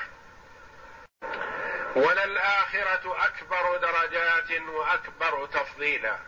وللآخرة 1.97 3.25
أكبر 3.25 3.77
درجات 3.77 4.51
وأكبر 4.51 5.45
تفضيلا. 5.45 6.19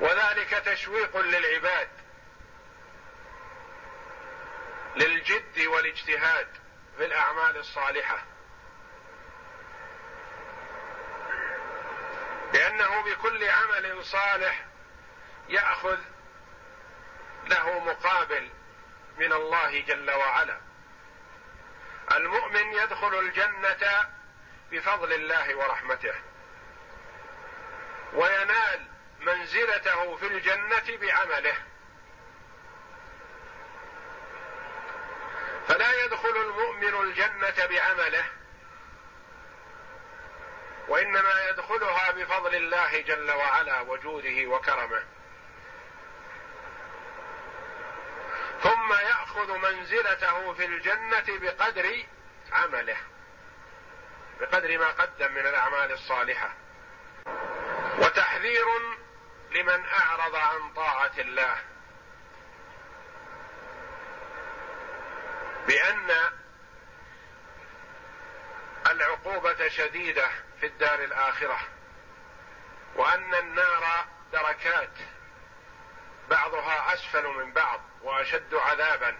وذلك 0.00 0.50
تشويق 0.50 1.16
للعباد 1.16 1.88
للجد 4.96 5.66
والاجتهاد 5.66 6.48
في 6.96 7.04
الأعمال 7.04 7.56
الصالحة. 7.56 8.22
لأنه 12.54 13.02
بكل 13.02 13.48
عمل 13.48 14.04
صالح 14.04 14.64
يأخذ 15.48 15.98
له 17.46 17.78
مقابل 17.78 18.50
من 19.18 19.32
الله 19.32 19.80
جل 19.80 20.10
وعلا. 20.10 20.71
المؤمن 22.16 22.72
يدخل 22.72 23.18
الجنة 23.18 24.10
بفضل 24.70 25.12
الله 25.12 25.54
ورحمته 25.54 26.14
وينال 28.12 28.86
منزلته 29.20 30.16
في 30.16 30.26
الجنة 30.26 30.96
بعمله. 31.00 31.54
فلا 35.68 36.04
يدخل 36.04 36.36
المؤمن 36.36 37.00
الجنة 37.00 37.66
بعمله 37.66 38.24
وإنما 40.88 41.48
يدخلها 41.48 42.10
بفضل 42.10 42.54
الله 42.54 43.00
جل 43.00 43.30
وعلا 43.30 43.80
وجوده 43.80 44.46
وكرمه. 44.46 45.11
ثم 48.62 48.92
يأخذ 48.92 49.58
منزلته 49.58 50.52
في 50.52 50.64
الجنة 50.64 51.24
بقدر 51.28 52.04
عمله. 52.52 52.96
بقدر 54.40 54.78
ما 54.78 54.90
قدم 54.90 55.32
من 55.32 55.46
الأعمال 55.46 55.92
الصالحة. 55.92 56.54
وتحذير 57.98 58.64
لمن 59.50 59.84
أعرض 59.86 60.34
عن 60.34 60.72
طاعة 60.72 61.12
الله. 61.18 61.56
بأن 65.66 66.10
العقوبة 68.90 69.68
شديدة 69.68 70.30
في 70.60 70.66
الدار 70.66 71.04
الآخرة. 71.04 71.60
وأن 72.96 73.34
النار 73.34 74.06
دركات. 74.32 75.11
بعضها 76.32 76.94
أسفل 76.94 77.26
من 77.26 77.52
بعض 77.52 77.80
وأشد 78.02 78.54
عذابا. 78.54 79.16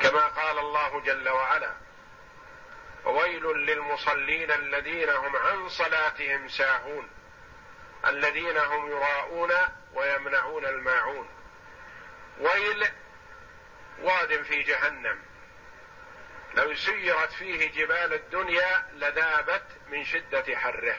كما 0.00 0.26
قال 0.26 0.58
الله 0.58 1.00
جل 1.00 1.28
وعلا 1.28 1.72
وويل 3.04 3.46
للمصلين 3.46 4.50
الذين 4.50 5.10
هم 5.10 5.36
عن 5.36 5.68
صلاتهم 5.68 6.48
ساهون 6.48 7.10
الذين 8.06 8.58
هم 8.58 8.90
يراءون 8.90 9.52
ويمنعون 9.94 10.64
الماعون. 10.64 11.28
ويل 12.40 12.88
واد 14.02 14.42
في 14.42 14.62
جهنم. 14.62 15.22
لو 16.54 16.74
سيرت 16.74 17.32
فيه 17.32 17.70
جبال 17.70 18.14
الدنيا 18.14 18.86
لذابت 18.92 19.66
من 19.88 20.04
شدة 20.04 20.56
حره. 20.56 20.96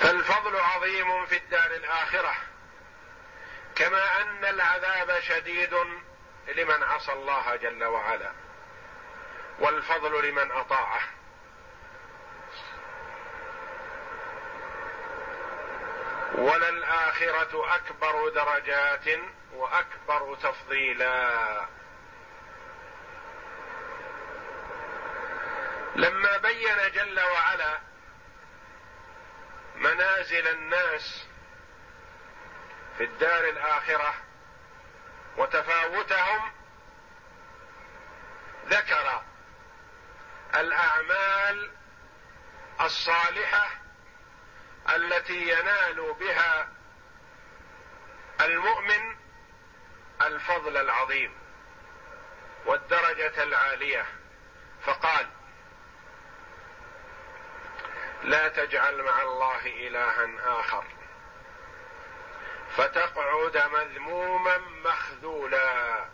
فالفضل 0.00 0.56
عظيم 0.56 1.26
في 1.26 1.36
الدار 1.36 1.70
الآخرة. 1.70 2.34
كما 3.74 4.22
أن 4.22 4.44
العذاب 4.44 5.20
شديد 5.20 5.74
لمن 6.56 6.82
عصى 6.82 7.12
الله 7.12 7.56
جل 7.56 7.84
وعلا 7.84 8.32
والفضل 9.58 10.28
لمن 10.28 10.50
أطاعه. 10.50 11.02
وللآخرة 16.34 17.74
أكبر 17.74 18.28
درجات 18.28 19.20
وأكبر 19.52 20.36
تفضيلا. 20.42 21.66
لما 25.96 26.36
بين 26.36 26.90
جل 26.94 27.20
وعلا 27.20 27.91
منازل 29.82 30.48
الناس 30.48 31.26
في 32.98 33.04
الدار 33.04 33.48
الآخرة 33.48 34.14
وتفاوتهم 35.36 36.52
ذكر 38.68 39.22
الأعمال 40.54 41.70
الصالحة 42.80 43.68
التي 44.96 45.50
ينال 45.50 46.14
بها 46.20 46.68
المؤمن 48.40 49.16
الفضل 50.22 50.76
العظيم 50.76 51.38
والدرجة 52.66 53.42
العالية. 53.42 54.06
فقال 54.84 55.26
لا 58.24 58.48
تجعل 58.48 59.02
مع 59.02 59.22
الله 59.22 59.66
إلها 59.66 60.28
آخر. 60.60 60.84
فتقعد 62.76 63.56
مذموما 63.56 64.58
مخذولا. 64.58 66.04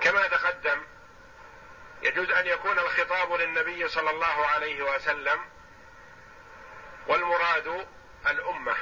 كما 0.00 0.28
تقدم 0.28 0.82
يجوز 2.02 2.30
أن 2.30 2.46
يكون 2.46 2.78
الخطاب 2.78 3.32
للنبي 3.32 3.88
صلى 3.88 4.10
الله 4.10 4.46
عليه 4.46 4.82
وسلم 4.82 5.40
والمراد 7.06 7.86
الأمة. 8.26 8.76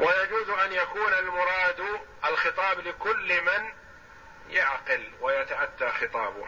ويجوز 0.00 0.50
أن 0.50 0.72
يكون 0.72 1.12
المراد 1.12 2.00
الخطاب 2.24 2.80
لكل 2.80 3.42
من 3.42 3.72
يعقل 4.48 5.12
ويتأتى 5.20 5.90
خطابه. 5.90 6.46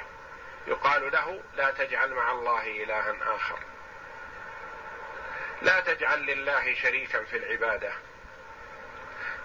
يقال 0.69 1.12
له 1.12 1.43
لا 1.55 1.71
تجعل 1.71 2.14
مع 2.14 2.31
الله 2.31 2.66
إلها 2.66 3.35
آخر. 3.35 3.59
لا 5.62 5.81
تجعل 5.81 6.27
لله 6.27 6.75
شريكا 6.75 7.25
في 7.25 7.37
العبادة. 7.37 7.93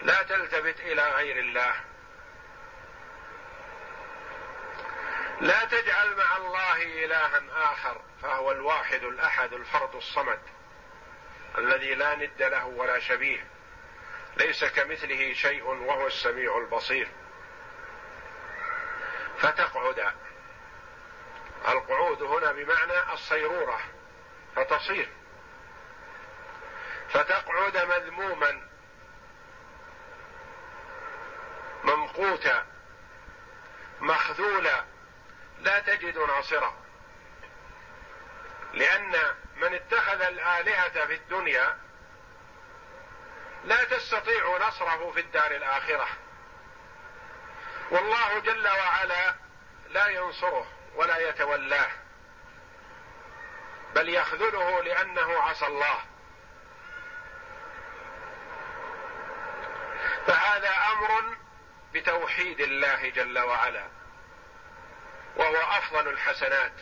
لا 0.02 0.24
تلتفت 0.24 0.80
إلى 0.80 1.10
غير 1.12 1.40
الله. 1.40 1.74
لا 5.42 5.66
تجعل 5.66 6.16
مع 6.16 6.38
الله 6.38 6.84
إلها 7.06 7.42
آخر 7.52 8.02
فهو 8.22 8.52
الواحد 8.52 9.04
الأحد 9.04 9.54
الفرد 9.54 9.96
الصمد 9.96 10.40
الذي 11.58 11.96
لا 11.96 12.16
ند 12.16 12.44
له 12.44 12.66
ولا 12.66 13.00
شبيه. 13.00 13.48
ليس 14.38 14.66
كمثله 14.66 15.34
شيء 15.34 15.64
وهو 15.64 16.08
السميع 16.08 16.58
البصير. 16.58 17.08
فتقعد 19.38 20.14
القعود 21.68 22.24
هنا 22.24 22.52
بمعنى 22.52 23.14
الصيرورة 23.14 23.80
فتصير. 24.56 25.10
فتقعد 27.10 27.78
مذموما 27.78 28.68
ممقوتا 31.84 32.66
مخذولا 34.00 34.84
لا 35.60 35.80
تجد 35.80 36.18
ناصرا. 36.18 36.78
لأن 38.74 39.16
من 39.56 39.74
اتخذ 39.74 40.22
الآلهة 40.22 41.06
في 41.06 41.14
الدنيا 41.14 41.84
يستطيع 44.14 44.68
نصره 44.68 45.12
في 45.12 45.20
الدار 45.20 45.52
الآخرة. 45.52 46.08
والله 47.92 48.40
جل 48.40 48.68
وعلا 48.68 49.36
لا 49.90 50.08
ينصره. 50.08 50.68
ولا 50.96 51.30
يتولاه 51.30 51.92
بل 53.96 54.10
يخذله 54.10 54.84
لأنه 54.84 55.42
عصى 55.42 55.68
الله. 55.68 56.00
فهذا 60.28 60.70
أمر 60.92 61.38
بتوحيد 61.94 62.60
الله 62.60 63.10
جل 63.10 63.40
وعلا 63.40 63.88
وهو 65.36 65.56
أفضل 65.56 66.08
الحسنات 66.08 66.74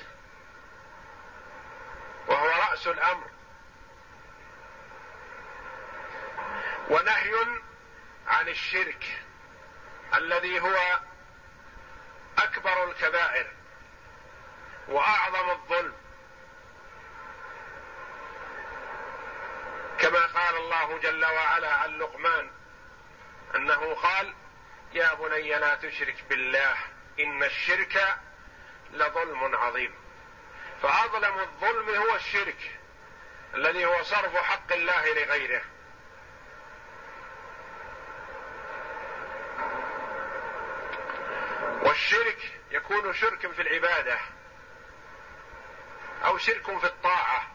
وهو 2.28 2.48
رأس 2.48 2.88
الأمر. 2.88 3.28
ونهي 6.90 7.34
عن 8.28 8.48
الشرك 8.48 9.22
الذي 10.14 10.60
هو 10.60 11.00
أكبر 12.38 12.84
الكبائر. 12.84 13.61
وأعظم 14.92 15.50
الظلم. 15.50 15.94
كما 20.00 20.26
قال 20.26 20.56
الله 20.56 20.98
جل 21.00 21.26
وعلا 21.26 21.74
عن 21.74 21.98
لقمان 21.98 22.52
أنه 23.56 23.94
قال 23.94 24.34
يا 24.94 25.14
بني 25.14 25.50
لا 25.60 25.76
تشرك 25.76 26.24
بالله 26.30 26.76
إن 27.20 27.44
الشرك 27.44 28.18
لظلم 28.92 29.56
عظيم. 29.56 29.94
فأظلم 30.82 31.40
الظلم 31.40 31.90
هو 31.90 32.16
الشرك 32.16 32.80
الذي 33.54 33.86
هو 33.86 34.04
صرف 34.04 34.38
حق 34.38 34.74
الله 34.74 35.14
لغيره. 35.14 35.62
والشرك 41.82 42.52
يكون 42.72 43.14
شرك 43.14 43.52
في 43.52 43.62
العبادة. 43.62 44.20
أو 46.26 46.38
شرك 46.38 46.80
في 46.80 46.86
الطاعة. 46.86 47.48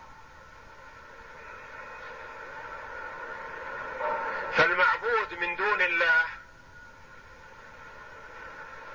فالمعبود 4.53 5.35
من 5.35 5.57
دون 5.57 5.83
الله 5.83 6.25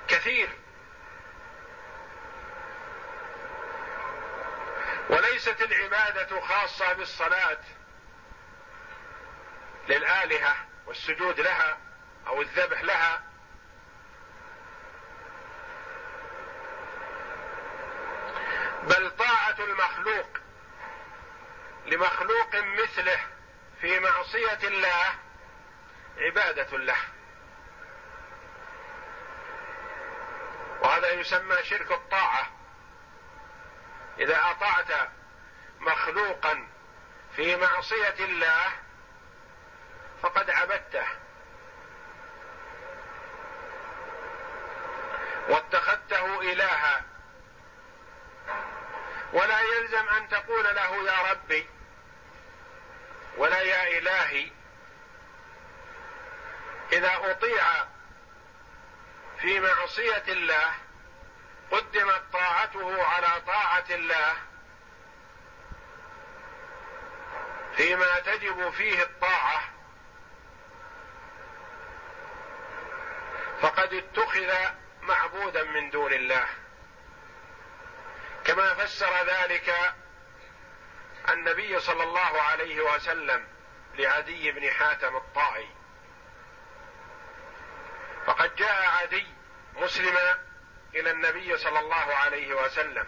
كثير. 0.08 0.58
وليست 5.08 5.62
العبادة 5.62 6.40
خاصة 6.40 6.92
بالصلاة 6.92 7.60
للآلهة 9.88 10.56
والسجود 10.86 11.40
لها 11.40 11.78
أو 12.26 12.42
الذبح 12.42 12.82
لها. 12.82 13.31
بل 18.82 19.10
طاعة 19.10 19.56
المخلوق 19.58 20.28
لمخلوق 21.86 22.54
مثله 22.54 23.20
في 23.80 24.00
معصية 24.00 24.58
الله 24.64 25.14
عبادة 26.18 26.78
له. 26.78 26.96
وهذا 30.80 31.10
يسمى 31.10 31.62
شرك 31.62 31.92
الطاعة. 31.92 32.50
إذا 34.18 34.40
أطعت 34.50 35.08
مخلوقا 35.80 36.68
في 37.36 37.56
معصية 37.56 38.16
الله 38.20 38.72
فقد 40.22 40.50
عبدته. 40.50 41.06
واتخذته 45.48 46.40
إلها 46.40 47.11
ولا 49.32 49.60
يلزم 49.60 50.08
أن 50.08 50.28
تقول 50.28 50.64
له 50.64 51.04
يا 51.04 51.30
ربي 51.30 51.66
ولا 53.36 53.60
يا 53.60 53.98
إلهي. 53.98 54.50
إذا 56.92 57.30
أطيع 57.30 57.64
في 59.40 59.60
معصية 59.60 60.24
الله 60.28 60.74
قدمت 61.70 62.22
طاعته 62.32 63.04
على 63.04 63.40
طاعة 63.46 63.84
الله 63.90 64.34
فيما 67.76 68.18
تجب 68.20 68.70
فيه 68.70 69.02
الطاعة 69.02 69.62
فقد 73.60 73.92
اتخذ 73.94 74.52
معبودا 75.02 75.64
من 75.64 75.90
دون 75.90 76.12
الله. 76.12 76.46
كما 78.52 78.74
فسر 78.74 79.24
ذلك 79.24 79.94
النبي 81.28 81.80
صلى 81.80 82.02
الله 82.02 82.42
عليه 82.42 82.80
وسلم 82.80 83.48
لعدي 83.94 84.52
بن 84.52 84.70
حاتم 84.70 85.16
الطائي 85.16 85.68
فقد 88.26 88.54
جاء 88.56 88.88
عدي 89.02 89.26
مسلما 89.74 90.38
إلى 90.94 91.10
النبي 91.10 91.58
صلى 91.58 91.78
الله 91.78 92.14
عليه 92.14 92.54
وسلم 92.54 93.06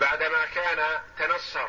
بعدما 0.00 0.46
كان 0.46 1.02
تنصر. 1.18 1.68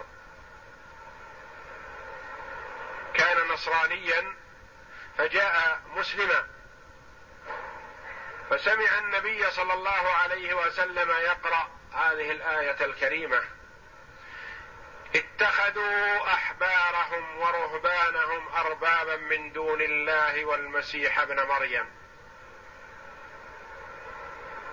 كان 3.14 3.48
نصرانيا 3.48 4.36
فجاء 5.18 5.82
مسلما 5.86 6.48
فسمع 8.50 8.98
النبي 8.98 9.52
صلى 9.52 9.74
الله 9.74 10.10
عليه 10.10 10.54
وسلم 10.54 11.10
يقرأ 11.10 11.81
هذه 11.94 12.32
الآية 12.32 12.86
الكريمة. 12.86 13.44
اتخذوا 15.16 16.34
أحبارهم 16.34 17.38
ورهبانهم 17.38 18.48
أربابا 18.48 19.16
من 19.16 19.52
دون 19.52 19.82
الله 19.82 20.46
والمسيح 20.46 21.20
ابن 21.20 21.44
مريم. 21.48 21.90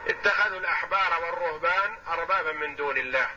اتخذوا 0.06 0.58
الأحبار 0.58 1.24
والرهبان 1.24 1.98
أربابا 2.08 2.52
من 2.52 2.76
دون 2.76 2.96
الله. 2.96 3.30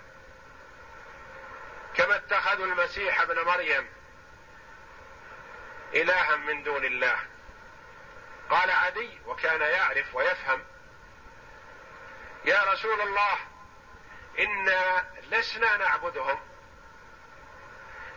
كما 1.96 2.16
اتخذوا 2.16 2.66
المسيح 2.66 3.22
ابن 3.22 3.46
مريم 3.46 3.90
إلها 5.94 6.36
من 6.36 6.64
دون 6.64 6.86
الله. 6.86 7.20
قال 8.50 8.72
عدي 8.72 9.20
وكان 9.26 9.62
يعرف 9.62 10.16
ويفهم. 10.16 10.66
يا 12.46 12.64
رسول 12.64 13.02
الله 13.02 13.51
إنا 14.40 15.06
لسنا 15.24 15.78
نعبدهم. 15.78 16.40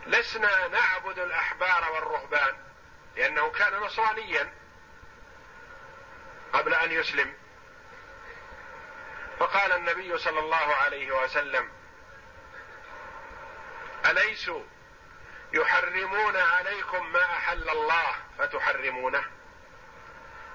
لسنا 0.05 0.67
نعبد 0.67 1.19
الأحبار 1.19 1.91
والرهبان 1.91 2.57
لأنه 3.15 3.51
كان 3.51 3.73
نصرانيا 3.73 4.53
قبل 6.53 6.73
أن 6.73 6.91
يسلم. 6.91 7.33
فقال 9.39 9.71
النبي 9.71 10.17
صلى 10.17 10.39
الله 10.39 10.75
عليه 10.75 11.23
وسلم 11.23 11.71
اليسوا 14.05 14.63
يحرمون 15.53 16.37
عليكم 16.37 17.11
ما 17.11 17.23
أحل 17.23 17.69
الله 17.69 18.15
فتحرمونه؟ 18.37 19.23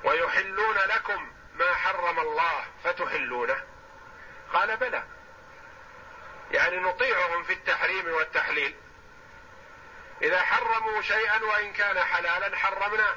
ويحلون 0.04 0.76
لكم 0.76 1.32
ما 1.54 1.74
حرم 1.74 2.18
الله 2.18 2.64
فتحلونه؟ 2.84 3.64
قال 4.52 4.76
بلى. 4.76 5.04
يعني 6.50 6.76
نطيعهم 6.76 7.42
في 7.42 7.52
التحريم 7.52 8.06
والتحليل. 8.06 8.74
إذا 10.22 10.42
حرموا 10.42 11.02
شيئا 11.02 11.44
وإن 11.44 11.72
كان 11.72 11.98
حلالا 11.98 12.56
حرمناه 12.56 13.14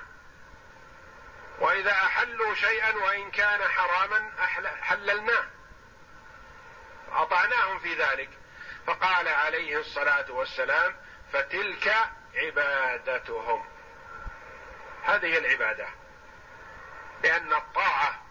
وإذا 1.60 1.92
أحلوا 1.92 2.56
شيئا 2.56 2.96
وإن 2.96 3.32
كان 3.32 3.70
حراما 3.70 4.32
حللناه 4.82 5.46
أطعناهم 7.12 7.80
في 7.80 7.94
ذلك. 7.94 8.30
فقال 8.88 9.28
عليه 9.28 9.78
الصلاة 9.78 10.32
والسلام 10.32 10.96
فتلك 11.34 11.96
عبادتهم. 12.36 13.66
هذه 15.04 15.38
العبادة. 15.38 15.88
لأن 17.24 17.54
الطاعة 17.54 18.24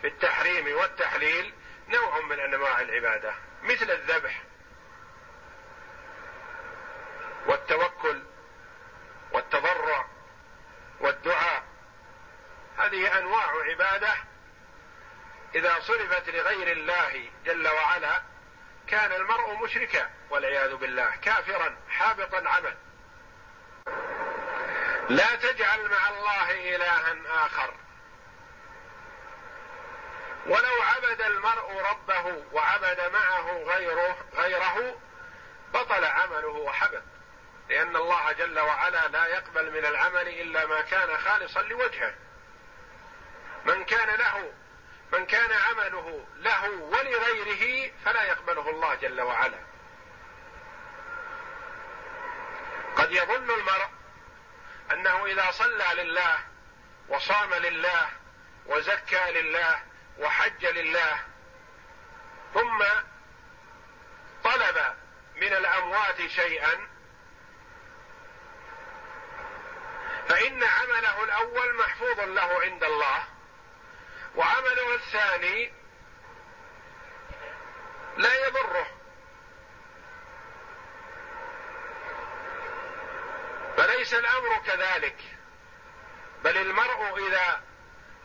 في 0.00 0.06
التحريم 0.06 0.76
والتحليل 0.76 1.54
نوع 1.88 2.20
من 2.20 2.40
أنواع 2.40 2.80
العبادة. 2.80 3.49
مثل 3.62 3.90
الذبح 3.90 4.42
والتوكل 7.46 8.22
والتضرع 9.32 10.06
والدعاء. 11.00 11.62
هذه 12.78 13.18
أنواع 13.18 13.62
عبادة 13.70 14.14
إذا 15.54 15.80
صرفت 15.80 16.28
لغير 16.28 16.72
الله 16.72 17.30
جل 17.44 17.68
وعلا 17.68 18.22
كان 18.86 19.12
المرء 19.12 19.64
مشركا 19.64 20.10
والعياذ 20.30 20.74
بالله 20.74 21.10
كافرا 21.16 21.76
حابط 21.88 22.34
العمل 22.34 22.76
لا 25.08 25.34
تجعل 25.34 25.90
مع 25.90 26.08
الله 26.08 26.76
إلها 26.76 27.16
آخر. 27.46 27.74
ولو 30.46 30.82
عبد 30.82 31.22
المرء 31.22 31.82
ربه 31.90 32.44
وعبد 32.52 33.00
معه 33.12 33.62
غيره 33.66 34.16
غيره 34.34 35.00
بطل 35.74 36.04
عمله 36.04 36.48
وحبط 36.48 37.02
لأن 37.68 37.96
الله 37.96 38.32
جل 38.32 38.58
وعلا 38.58 39.08
لا 39.08 39.26
يقبل 39.26 39.70
من 39.70 39.86
العمل 39.86 40.28
إلا 40.28 40.66
ما 40.66 40.80
كان 40.80 41.18
خالصا 41.18 41.62
لوجهه. 41.62 42.14
من 43.64 43.84
كان 43.84 44.18
له 44.18 44.52
من 45.12 45.26
كان 45.26 45.52
عمله 45.52 46.26
له 46.36 46.70
ولغيره 46.70 47.92
فلا 48.04 48.22
يقبله 48.22 48.70
الله 48.70 48.94
جل 48.94 49.20
وعلا. 49.20 49.58
قد 52.96 53.12
يظن 53.12 53.50
المرء 53.50 53.88
أنه 54.92 55.26
إذا 55.26 55.50
صلى 55.50 55.86
لله 55.94 56.38
وصام 57.08 57.54
لله 57.54 58.08
وزكى 58.66 59.30
لله 59.30 59.82
وحج 60.20 60.66
لله 60.66 61.18
ثم 62.54 62.84
طلب 64.44 64.94
من 65.36 65.52
الأموات 65.52 66.26
شيئا 66.26 66.88
فإن 70.28 70.62
عمله 70.64 71.24
الأول 71.24 71.74
محفوظ 71.76 72.20
له 72.20 72.60
عند 72.60 72.84
الله 72.84 73.24
وعمله 74.36 74.94
الثاني 74.94 75.72
لا 78.16 78.46
يضره. 78.46 78.86
فليس 83.76 84.14
الأمر 84.14 84.58
كذلك 84.66 85.16
بل 86.44 86.56
المرء 86.56 87.28
إذا 87.28 87.62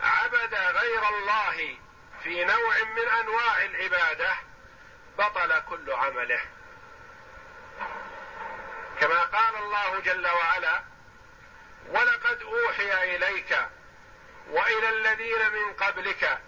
عبد 0.02 0.56
غير 0.56 1.10
الله 1.10 1.85
في 2.26 2.46
نوع 2.46 2.84
من 2.84 3.08
أنواع 3.08 3.66
العبادة 3.66 4.36
بطل 5.18 5.62
كل 5.70 5.92
عمله. 5.92 6.42
كما 9.02 9.24
قال 9.24 9.56
الله 9.56 10.00
جل 10.00 10.28
وعلا 10.28 10.84
ولقد 11.90 12.42
أوحي 12.42 13.16
إليك 13.16 13.60
وإلى 14.50 14.90
الذين 14.90 15.52
من 15.52 15.74
قبلك 15.74 16.40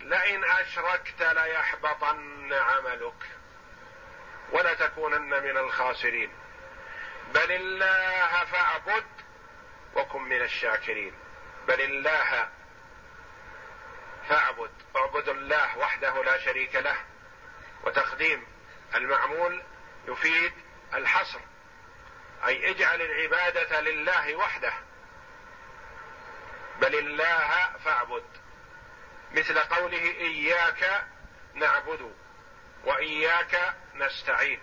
لئن 0.00 0.44
أشركت 0.44 1.22
ليحبطن 1.22 2.52
عملك 2.52 3.28
ولتكونن 4.52 5.42
من 5.42 5.56
الخاسرين. 5.56 6.32
بل 7.34 7.52
الله 7.52 8.44
فاعبد 8.44 9.06
وكن 9.94 10.22
من 10.22 10.42
الشاكرين. 10.42 11.14
بل 11.68 11.80
الله 11.80 12.48
فاعبد 14.30 14.70
اعبد 14.96 15.28
الله 15.28 15.78
وحده 15.78 16.24
لا 16.24 16.38
شريك 16.38 16.74
له. 16.74 16.96
وتقديم 17.84 18.46
المعمول 18.94 19.62
يفيد 20.08 20.52
الحصر. 20.94 21.40
أي 22.46 22.70
اجعل 22.70 23.02
العبادة 23.02 23.80
لله 23.80 24.36
وحده. 24.36 24.72
بل 26.80 26.94
الله 26.94 27.72
فاعبد. 27.84 28.24
مثل 29.32 29.58
قوله 29.58 30.02
إياك 30.02 31.04
نعبد 31.54 32.14
وإياك 32.84 33.74
نستعين. 33.94 34.60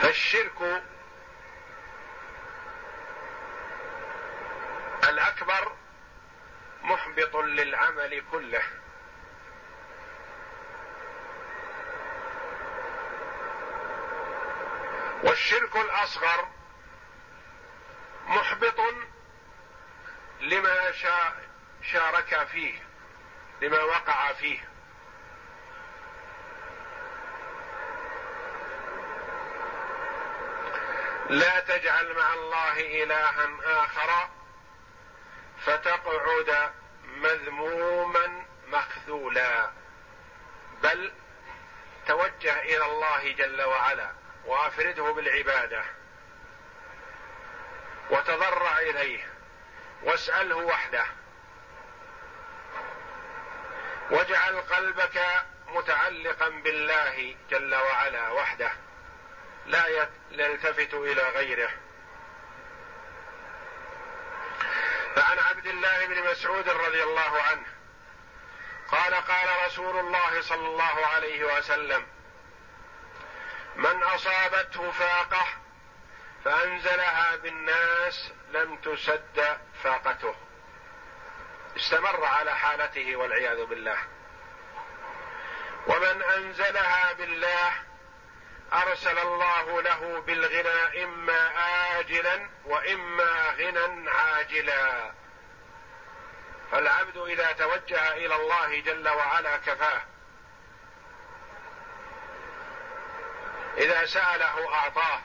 فالشرك 0.00 0.82
الأكبر 5.08 5.76
محبط 6.82 7.36
للعمل 7.36 8.22
كله. 8.32 8.62
والشرك 15.22 15.76
الأصغر 15.76 16.48
محبط 18.26 18.80
لما 20.40 20.92
شارك 21.82 22.46
فيه 22.52 22.82
لما 23.62 23.82
وقع 23.82 24.32
فيه. 24.32 24.68
لا 31.30 31.60
تجعل 31.60 32.14
مع 32.16 32.34
الله 32.34 33.02
إلها 33.02 33.48
آخر 33.84 34.28
فتقعد 35.66 36.72
مذموما 37.04 38.44
مخذولا. 38.66 39.70
بل 40.82 41.12
توجه 42.06 42.60
إلى 42.62 42.84
الله 42.86 43.32
جل 43.32 43.62
وعلا 43.62 44.10
وأفرده 44.44 45.02
بالعبادة. 45.12 45.84
وتضرع 48.10 48.78
إليه. 48.78 49.32
واسأله 50.02 50.56
وحده. 50.56 51.06
واجعل 54.10 54.60
قلبك 54.60 55.22
متعلقا 55.66 56.48
بالله 56.48 57.36
جل 57.50 57.74
وعلا 57.74 58.30
وحده. 58.30 58.72
لا 59.66 60.08
يلتفت 60.30 60.94
إلى 60.94 61.22
غيره. 61.22 61.70
فعن 65.16 65.38
عبد 65.38 65.66
الله 65.66 66.06
بن 66.06 66.30
مسعود 66.30 66.68
رضي 66.68 67.02
الله 67.02 67.42
عنه 67.42 67.66
قال 68.88 69.14
قال 69.14 69.66
رسول 69.66 69.98
الله 69.98 70.40
صلى 70.40 70.66
الله 70.68 71.06
عليه 71.06 71.44
وسلم 71.44 72.06
من 73.76 74.02
أصابته 74.02 74.90
فاقة 74.90 75.46
فأنزلها 76.44 77.36
بالناس 77.36 78.32
لم 78.50 78.76
تسد 78.76 79.58
فاقته. 79.82 80.34
استمر 81.76 82.24
على 82.24 82.56
حالته 82.56 83.16
والعياذ 83.16 83.64
بالله. 83.64 83.98
ومن 85.86 86.22
أنزلها 86.22 87.12
بالله 87.12 87.85
أرسل 88.72 89.18
الله 89.18 89.82
له 89.82 90.20
بالغنى 90.20 91.04
إما 91.04 91.50
آجلا 91.98 92.48
وإما 92.64 93.50
غنى 93.50 94.10
عاجلا. 94.10 95.12
فالعبد 96.72 97.16
إذا 97.16 97.52
توجه 97.52 98.12
إلى 98.12 98.36
الله 98.36 98.80
جل 98.80 99.08
وعلا 99.08 99.56
كفاه. 99.56 100.02
إذا 103.78 104.06
سأله 104.06 104.74
أعطاه. 104.74 105.20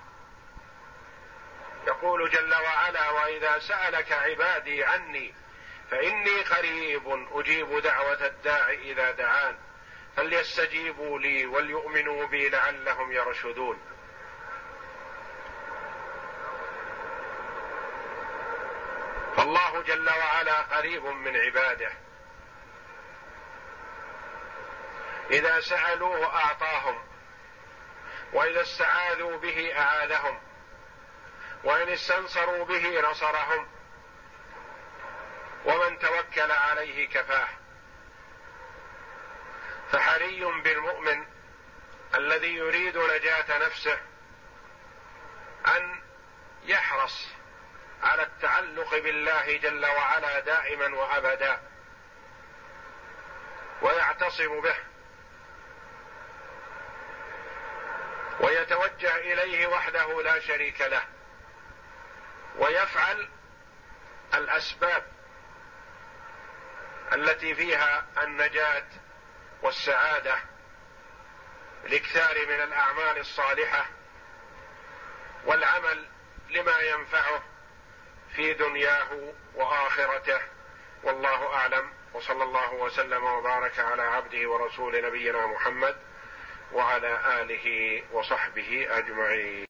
يقول 1.88 2.30
جل 2.30 2.54
وعلا 2.54 3.10
وإذا 3.10 3.60
سألك 3.60 4.12
عبادي 4.12 4.84
عني 4.84 5.34
فإني 5.92 6.42
قريب 6.42 7.28
أجيب 7.34 7.80
دعوة 7.80 8.26
الداع 8.26 8.70
إذا 8.70 9.12
دعان. 9.12 9.58
فليستجيبوا 10.18 11.20
لي 11.20 11.46
وليؤمنوا 11.46 12.26
بي 12.26 12.50
لعلهم 12.50 13.12
يرشدون. 13.12 13.82
فالله 19.38 19.82
جل 19.82 20.10
وعلا 20.10 20.62
قريب 20.62 21.06
من 21.06 21.38
عباده. 21.38 21.92
إذا 25.32 25.60
سألوه 25.60 26.36
أعطاهم 26.36 27.04
وإذا 28.34 28.62
استعاذوا 28.62 29.38
به 29.38 29.80
أعاذهم 29.80 30.40
وإن 31.64 31.90
استنصروا 31.90 32.66
به 32.66 33.12
نصرهم 33.12 33.68
ومن 35.66 36.00
توكل 36.00 36.52
عليه 36.52 37.10
كفاه. 37.10 37.61
فحري 39.92 40.46
بالمؤمن 40.46 41.26
الذي 42.16 42.56
يريد 42.56 42.98
نجاة 42.98 43.58
نفسه 43.58 44.00
أن 45.68 46.02
يحرص 46.64 47.28
على 48.04 48.24
التعلق 48.24 48.98
بالله 48.98 49.58
جل 49.58 49.86
وعلا 49.86 50.40
دائما 50.40 50.96
وأبدا 50.96 51.62
ويعتصم 53.82 54.62
به 54.62 54.76
ويتوجه 58.40 59.16
إليه 59.16 59.68
وحده 59.68 60.22
لا 60.22 60.40
شريك 60.40 60.82
له 60.82 61.04
ويفعل 62.58 63.30
الأسباب 64.34 65.04
التي 67.14 67.56
فيها 67.56 68.06
النجاة 68.24 68.86
والسعادة 69.62 70.36
الإكثار 71.86 72.48
من 72.48 72.64
الأعمال 72.64 73.18
الصالحة 73.18 73.86
والعمل 75.46 76.06
لما 76.50 76.80
ينفعه 76.80 77.44
في 78.36 78.54
دنياه 78.54 79.34
وآخرته. 79.56 80.40
والله 81.04 81.54
أعلم. 81.54 81.94
وصلى 82.14 82.44
الله 82.44 82.74
وسلم 82.74 83.24
وبارك 83.24 83.80
على 83.80 84.02
عبده 84.02 84.50
ورسول 84.50 85.06
نبينا 85.06 85.48
محمد 85.48 85.98
وعلى 86.72 87.42
آله 87.42 88.04
وصحبه 88.12 88.88
أجمعين. 88.90 89.52